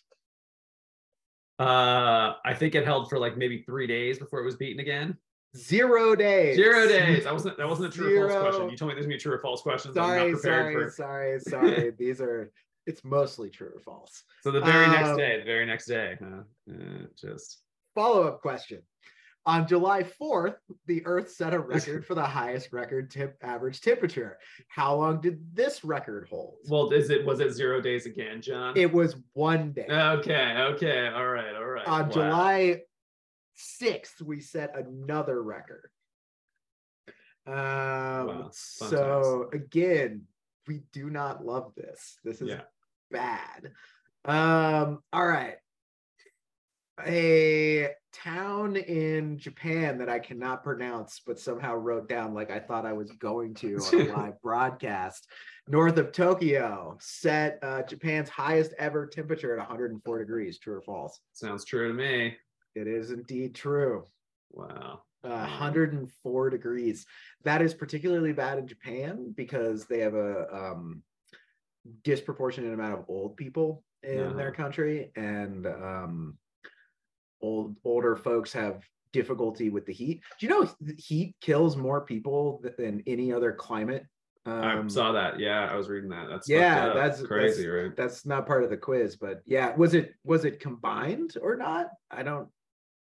uh, 1.58 2.34
I 2.44 2.52
think 2.54 2.74
it 2.74 2.84
held 2.84 3.08
for 3.08 3.18
like 3.18 3.36
maybe 3.36 3.62
three 3.62 3.86
days 3.86 4.18
before 4.18 4.40
it 4.40 4.44
was 4.44 4.56
beaten 4.56 4.80
again. 4.80 5.16
Zero 5.56 6.14
days 6.14 6.56
Zero 6.56 6.86
days. 6.88 7.24
That 7.24 7.32
wasn't 7.32 7.56
that 7.58 7.68
wasn't 7.68 7.94
a 7.94 7.96
true 7.96 8.20
or 8.22 8.28
false 8.28 8.42
question. 8.42 8.70
You 8.70 8.76
told 8.76 8.88
me 8.90 8.94
there's 8.94 9.06
gonna 9.06 9.16
be 9.16 9.20
true 9.20 9.34
or 9.34 9.38
false 9.40 9.62
questions. 9.62 9.96
I'm 9.96 10.04
sorry 10.04 10.32
not 10.32 10.40
prepared 10.40 10.72
sorry 10.72 10.84
for. 10.84 10.90
sorry 10.90 11.40
sorry 11.40 11.90
these 11.98 12.20
are 12.20 12.50
it's 12.86 13.02
mostly 13.04 13.48
true 13.50 13.70
or 13.74 13.80
false 13.80 14.24
So 14.42 14.50
the 14.50 14.60
very 14.60 14.86
next 14.88 15.10
Um, 15.10 15.16
day, 15.16 15.38
the 15.38 15.44
very 15.44 15.64
next 15.66 15.86
day, 15.86 16.16
huh? 16.20 16.42
Uh, 16.70 17.06
just 17.18 17.60
follow-up 17.94 18.40
question 18.42 18.82
on 19.46 19.68
july 19.68 20.02
4th 20.02 20.56
the 20.86 21.04
earth 21.06 21.30
set 21.30 21.52
a 21.54 21.58
record 21.58 22.04
for 22.06 22.14
the 22.14 22.22
highest 22.22 22.72
record 22.72 23.10
temp 23.10 23.34
average 23.42 23.80
temperature 23.82 24.38
how 24.68 24.96
long 24.96 25.20
did 25.20 25.38
this 25.54 25.84
record 25.84 26.26
hold 26.30 26.56
well, 26.68 26.90
is 26.90 27.10
it 27.10 27.24
was 27.26 27.40
it 27.40 27.52
zero 27.52 27.80
days 27.80 28.06
again, 28.06 28.40
John? 28.42 28.74
it 28.76 28.90
was 28.92 29.16
one 29.34 29.72
day 29.72 29.86
okay, 29.90 30.56
okay, 30.72 31.08
all 31.08 31.28
right, 31.28 31.54
all 31.54 31.66
right. 31.66 31.86
on 31.86 32.06
Wow. 32.06 32.10
july 32.10 32.80
6th 33.54 34.20
we 34.22 34.40
set 34.40 34.76
another 34.76 35.42
record 35.42 35.90
um 37.46 37.54
Wow, 38.26 38.50
so 38.52 39.48
again 39.52 40.22
we 40.66 40.82
do 40.92 41.10
not 41.10 41.44
love 41.44 41.72
this 41.76 42.18
this 42.24 42.40
is 42.40 42.48
Yeah. 42.48 42.62
bad 43.10 43.72
um 44.24 45.02
all 45.12 45.26
right 45.26 45.56
a 47.06 47.90
town 48.12 48.76
in 48.76 49.36
Japan 49.36 49.98
that 49.98 50.08
I 50.08 50.20
cannot 50.20 50.62
pronounce, 50.62 51.20
but 51.26 51.40
somehow 51.40 51.74
wrote 51.74 52.08
down 52.08 52.34
like 52.34 52.50
I 52.50 52.60
thought 52.60 52.86
I 52.86 52.92
was 52.92 53.10
going 53.12 53.54
to 53.54 53.84
on 53.84 53.94
a 53.94 54.02
live 54.16 54.40
broadcast, 54.40 55.28
north 55.66 55.98
of 55.98 56.12
Tokyo, 56.12 56.96
set 57.00 57.58
uh, 57.62 57.82
Japan's 57.82 58.28
highest 58.28 58.72
ever 58.78 59.06
temperature 59.06 59.52
at 59.52 59.58
104 59.58 60.18
degrees. 60.20 60.58
True 60.58 60.76
or 60.76 60.82
false? 60.82 61.20
Sounds 61.32 61.64
true 61.64 61.88
to 61.88 61.94
me. 61.94 62.36
It 62.74 62.86
is 62.88 63.10
indeed 63.10 63.54
true. 63.54 64.04
Wow. 64.50 65.00
Uh, 65.22 65.28
104 65.46 66.50
degrees. 66.50 67.06
That 67.44 67.62
is 67.62 67.72
particularly 67.72 68.32
bad 68.32 68.58
in 68.58 68.66
Japan 68.66 69.32
because 69.36 69.86
they 69.86 70.00
have 70.00 70.14
a 70.14 70.52
um, 70.54 71.02
disproportionate 72.02 72.74
amount 72.74 72.98
of 72.98 73.04
old 73.08 73.36
people 73.36 73.82
in 74.02 74.36
their 74.36 74.48
Uh-huh. 74.48 74.56
country, 74.62 75.10
and 75.16 75.66
um, 75.66 76.36
old 77.40 77.76
older 77.84 78.16
folks 78.16 78.52
have 78.52 78.82
difficulty 79.12 79.70
with 79.70 79.86
the 79.86 79.92
heat. 79.94 80.20
Do 80.38 80.46
you 80.46 80.50
know 80.50 80.70
heat 80.98 81.36
kills 81.40 81.76
more 81.76 82.02
people 82.02 82.62
than 82.76 83.02
any 83.06 83.32
other 83.32 83.52
climate? 83.52 84.04
I 84.44 84.74
Um, 84.76 84.90
saw 84.90 85.12
that. 85.12 85.40
Yeah, 85.40 85.70
I 85.72 85.74
was 85.76 85.88
reading 85.88 86.10
that. 86.10 86.28
That's 86.28 86.46
yeah, 86.50 86.92
that's- 86.92 87.22
crazy, 87.22 87.66
right? 87.66 87.96
that's 87.96 88.26
not 88.26 88.46
part 88.46 88.62
of 88.62 88.68
the 88.68 88.76
quiz, 88.76 89.16
but 89.16 89.40
yeah, 89.46 89.74
was 89.74 89.94
it 89.94 90.14
was 90.22 90.44
it 90.44 90.60
combined 90.60 91.38
or 91.40 91.56
not? 91.56 91.88
I 92.10 92.22
don't. 92.22 92.48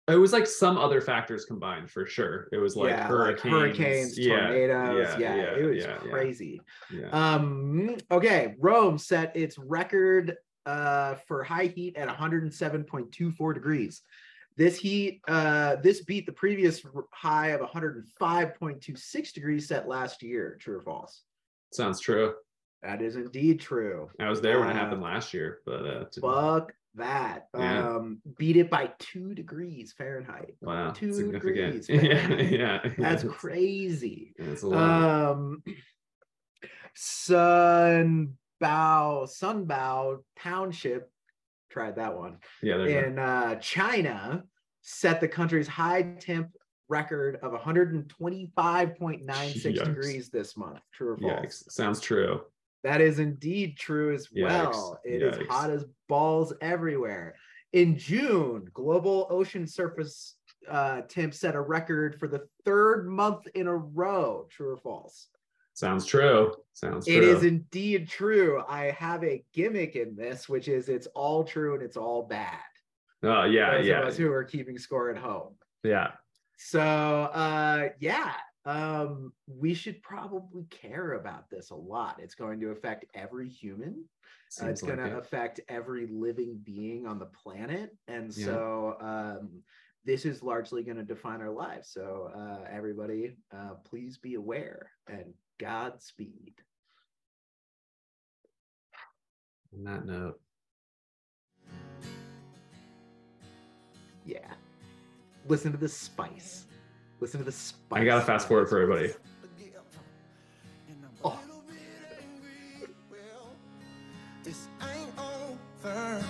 It 0.09 0.15
was 0.15 0.33
like 0.33 0.47
some 0.47 0.77
other 0.77 1.01
factors 1.01 1.45
combined 1.45 1.89
for 1.89 2.05
sure. 2.05 2.47
It 2.51 2.57
was 2.57 2.75
like 2.75 2.89
yeah, 2.89 3.07
hurricanes, 3.07 3.43
like 3.43 3.53
hurricanes, 3.53 4.17
yeah, 4.17 4.47
tornadoes. 4.47 5.19
Yeah, 5.19 5.35
yeah, 5.35 5.55
it 5.55 5.65
was 5.65 5.85
crazy. 6.09 6.61
Yeah. 6.91 7.09
Um, 7.09 7.95
okay, 8.09 8.55
Rome 8.59 8.97
set 8.97 9.35
its 9.35 9.57
record 9.57 10.35
uh, 10.65 11.15
for 11.27 11.43
high 11.43 11.65
heat 11.65 11.95
at 11.95 12.07
107.24 12.07 13.53
degrees. 13.53 14.01
This 14.57 14.77
heat, 14.77 15.21
uh, 15.27 15.77
this 15.77 16.03
beat 16.03 16.25
the 16.25 16.33
previous 16.33 16.81
high 17.13 17.49
of 17.49 17.61
105.26 17.61 19.33
degrees 19.33 19.67
set 19.67 19.87
last 19.87 20.21
year. 20.21 20.57
True 20.59 20.77
or 20.77 20.81
false? 20.81 21.23
Sounds 21.71 21.99
true. 21.99 22.33
That 22.83 23.01
is 23.01 23.15
indeed 23.15 23.59
true. 23.59 24.09
I 24.19 24.29
was 24.29 24.41
there 24.41 24.59
when 24.59 24.69
it 24.69 24.71
Uh, 24.71 24.79
happened 24.79 25.01
last 25.01 25.33
year, 25.33 25.59
but 25.65 25.85
uh, 25.85 26.05
Fuck 26.21 26.73
that. 26.99 27.47
Yeah. 27.57 27.87
Um, 27.87 28.21
beat 28.37 28.57
it 28.57 28.69
by 28.69 28.91
two 28.99 29.33
degrees 29.33 29.93
Fahrenheit. 29.97 30.55
wow, 30.61 30.91
two 30.91 31.31
degrees, 31.31 31.87
yeah, 31.89 32.27
yeah. 32.37 32.79
That's 32.97 33.23
crazy. 33.23 34.33
It's 34.37 34.63
a 34.63 34.67
lot. 34.67 35.31
Um, 35.31 35.63
Sanbao, 36.97 38.29
Sanbao 38.61 40.19
Township, 40.37 41.11
tried 41.69 41.95
that 41.97 42.15
one 42.17 42.37
yeah, 42.61 42.77
there 42.77 42.89
you 42.89 43.01
go. 43.01 43.07
in 43.07 43.19
uh, 43.19 43.55
China, 43.55 44.43
set 44.81 45.21
the 45.21 45.27
country's 45.27 45.67
high 45.67 46.01
temp 46.19 46.49
record 46.89 47.37
of 47.43 47.53
125.96 47.53 48.49
Yikes. 48.55 49.85
degrees 49.85 50.29
this 50.29 50.57
month. 50.57 50.79
True 50.91 51.13
or 51.13 51.17
false? 51.17 51.45
Yikes. 51.45 51.71
Sounds 51.71 52.01
true. 52.01 52.41
That 52.83 53.01
is 53.01 53.19
indeed 53.19 53.77
true 53.77 54.13
as 54.13 54.29
well. 54.35 54.99
Yikes. 55.05 55.13
It 55.13 55.21
is 55.21 55.37
Yikes. 55.37 55.47
hot 55.49 55.69
as 55.69 55.85
balls 56.07 56.53
everywhere. 56.61 57.35
In 57.73 57.97
June, 57.97 58.67
global 58.73 59.27
ocean 59.29 59.67
surface 59.67 60.35
uh, 60.69 61.01
temp 61.07 61.33
set 61.33 61.55
a 61.55 61.61
record 61.61 62.19
for 62.19 62.27
the 62.27 62.47
third 62.65 63.07
month 63.07 63.47
in 63.53 63.67
a 63.67 63.75
row. 63.75 64.47
True 64.49 64.71
or 64.73 64.77
false? 64.77 65.27
Sounds 65.73 66.05
true. 66.05 66.53
Sounds 66.73 67.05
true. 67.05 67.15
It 67.15 67.23
is 67.23 67.43
indeed 67.43 68.09
true. 68.09 68.63
I 68.67 68.85
have 68.91 69.23
a 69.23 69.43
gimmick 69.53 69.95
in 69.95 70.15
this, 70.15 70.49
which 70.49 70.67
is 70.67 70.89
it's 70.89 71.07
all 71.15 71.43
true 71.43 71.73
and 71.75 71.83
it's 71.83 71.97
all 71.97 72.23
bad. 72.23 72.57
Oh 73.23 73.43
yeah, 73.43 73.77
Those 73.77 73.85
yeah, 73.87 73.99
of 74.01 74.07
us 74.07 74.17
who 74.17 74.31
are 74.31 74.43
keeping 74.43 74.77
score 74.77 75.09
at 75.09 75.17
home. 75.17 75.53
yeah. 75.83 76.11
So 76.57 76.79
uh 76.81 77.89
yeah, 77.99 78.33
um 78.65 79.31
we 79.47 79.73
should 79.73 80.01
probably 80.03 80.65
care 80.65 81.13
about 81.13 81.49
this 81.49 81.69
a 81.69 81.75
lot. 81.75 82.19
It's 82.21 82.35
going 82.35 82.59
to 82.59 82.71
affect 82.71 83.05
every 83.13 83.47
human. 83.47 84.05
Uh, 84.61 84.67
it's 84.67 84.81
going 84.81 84.99
like 84.99 85.11
to 85.11 85.17
affect 85.17 85.61
every 85.69 86.07
living 86.07 86.59
being 86.63 87.05
on 87.07 87.19
the 87.19 87.27
planet 87.27 87.95
and 88.07 88.33
Yeah. 88.35 88.45
so 88.45 88.97
um 88.99 89.63
this 90.05 90.25
is 90.25 90.41
largely 90.41 90.83
going 90.83 90.97
to 90.97 91.03
define 91.03 91.41
our 91.41 91.51
lives. 91.51 91.89
So 91.89 92.31
uh 92.35 92.65
everybody 92.69 93.37
uh 93.51 93.75
please 93.85 94.17
be 94.17 94.35
aware 94.35 94.91
and 95.07 95.33
Godspeed. 95.59 96.55
On 99.73 99.83
that 99.83 100.05
note, 100.05 100.39
Yeah. 104.25 104.53
Listen 105.47 105.71
to 105.71 105.77
the 105.77 105.87
spice. 105.87 106.65
Listen 107.19 107.39
to 107.39 107.45
the 107.45 107.51
spice. 107.51 108.01
I 108.01 108.05
gotta 108.05 108.25
fast 108.25 108.47
forward 108.47 108.69
for 108.69 108.79
everybody. 108.81 109.13
Oh. 111.23 111.39
This 114.43 114.67
ain't 114.81 115.11
over. 115.19 116.23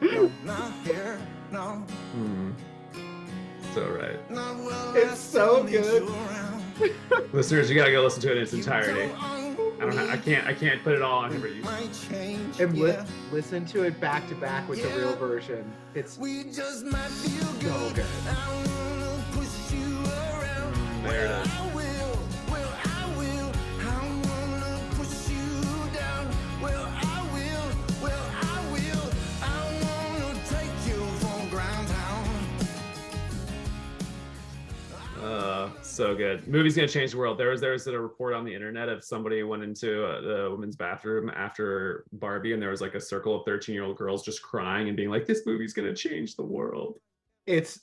No, 0.00 0.30
not 0.44 0.72
here. 0.84 1.18
No. 1.52 1.84
Hmm. 2.14 2.50
So 3.74 3.88
right. 3.90 4.18
It's 4.96 5.20
so 5.20 5.62
good. 5.64 6.08
Listeners, 7.32 7.68
you 7.68 7.76
gotta 7.76 7.90
go 7.92 8.02
listen 8.02 8.22
to 8.22 8.30
it 8.30 8.36
in 8.38 8.42
its 8.44 8.52
entirety. 8.52 9.12
I 9.14 9.54
don't. 9.80 9.96
Ha- 9.96 10.08
I 10.12 10.16
can't. 10.16 10.46
I 10.46 10.54
can't 10.54 10.82
put 10.82 10.94
it 10.94 11.02
all 11.02 11.18
on 11.18 11.30
here 11.30 11.40
for 11.40 11.48
you. 11.48 11.62
And 12.60 12.78
li- 12.78 12.96
listen 13.30 13.66
to 13.66 13.82
it 13.84 14.00
back 14.00 14.26
to 14.28 14.34
back 14.36 14.68
with 14.68 14.82
the 14.82 14.88
real 14.98 15.14
version. 15.16 15.70
It's 15.94 16.16
We 16.18 16.44
just 16.44 16.84
might 16.86 17.08
feel 17.10 17.52
good. 17.60 17.96
so 17.96 18.02
good. 18.64 18.97
So 35.98 36.14
good. 36.14 36.48
Movie's 36.48 36.74
gonna 36.74 36.88
change 36.88 37.10
the 37.10 37.18
world. 37.18 37.38
There 37.38 37.50
was 37.50 37.60
there 37.60 37.72
was 37.72 37.86
a 37.86 38.00
report 38.00 38.32
on 38.32 38.44
the 38.44 38.54
internet 38.54 38.88
of 38.88 39.04
somebody 39.04 39.42
went 39.42 39.62
into 39.62 40.06
uh, 40.06 40.20
the 40.22 40.50
women's 40.50 40.76
bathroom 40.76 41.28
after 41.28 42.04
Barbie, 42.12 42.54
and 42.54 42.62
there 42.62 42.70
was 42.70 42.80
like 42.80 42.94
a 42.94 43.00
circle 43.00 43.36
of 43.36 43.44
thirteen 43.44 43.74
year 43.74 43.84
old 43.84 43.98
girls 43.98 44.24
just 44.24 44.42
crying 44.42 44.88
and 44.88 44.96
being 44.96 45.10
like, 45.10 45.26
"This 45.26 45.44
movie's 45.44 45.74
gonna 45.74 45.94
change 45.94 46.36
the 46.36 46.44
world." 46.44 46.98
it's 47.48 47.80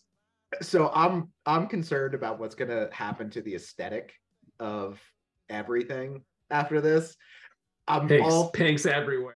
so 0.62 0.91
I'm 0.93 1.30
I'm 1.45 1.67
concerned 1.67 2.13
about 2.13 2.39
what's 2.39 2.56
gonna 2.56 2.88
happen 2.91 3.30
to 3.32 3.41
the 3.41 3.56
aesthetic 3.56 4.13
of 4.60 5.01
everything 5.49 6.23
after 6.51 6.80
this. 6.80 7.17
I'm 7.88 8.08
Pinks, 8.08 8.34
all 8.34 8.51
pinks 8.51 8.86
everywhere. 8.86 9.34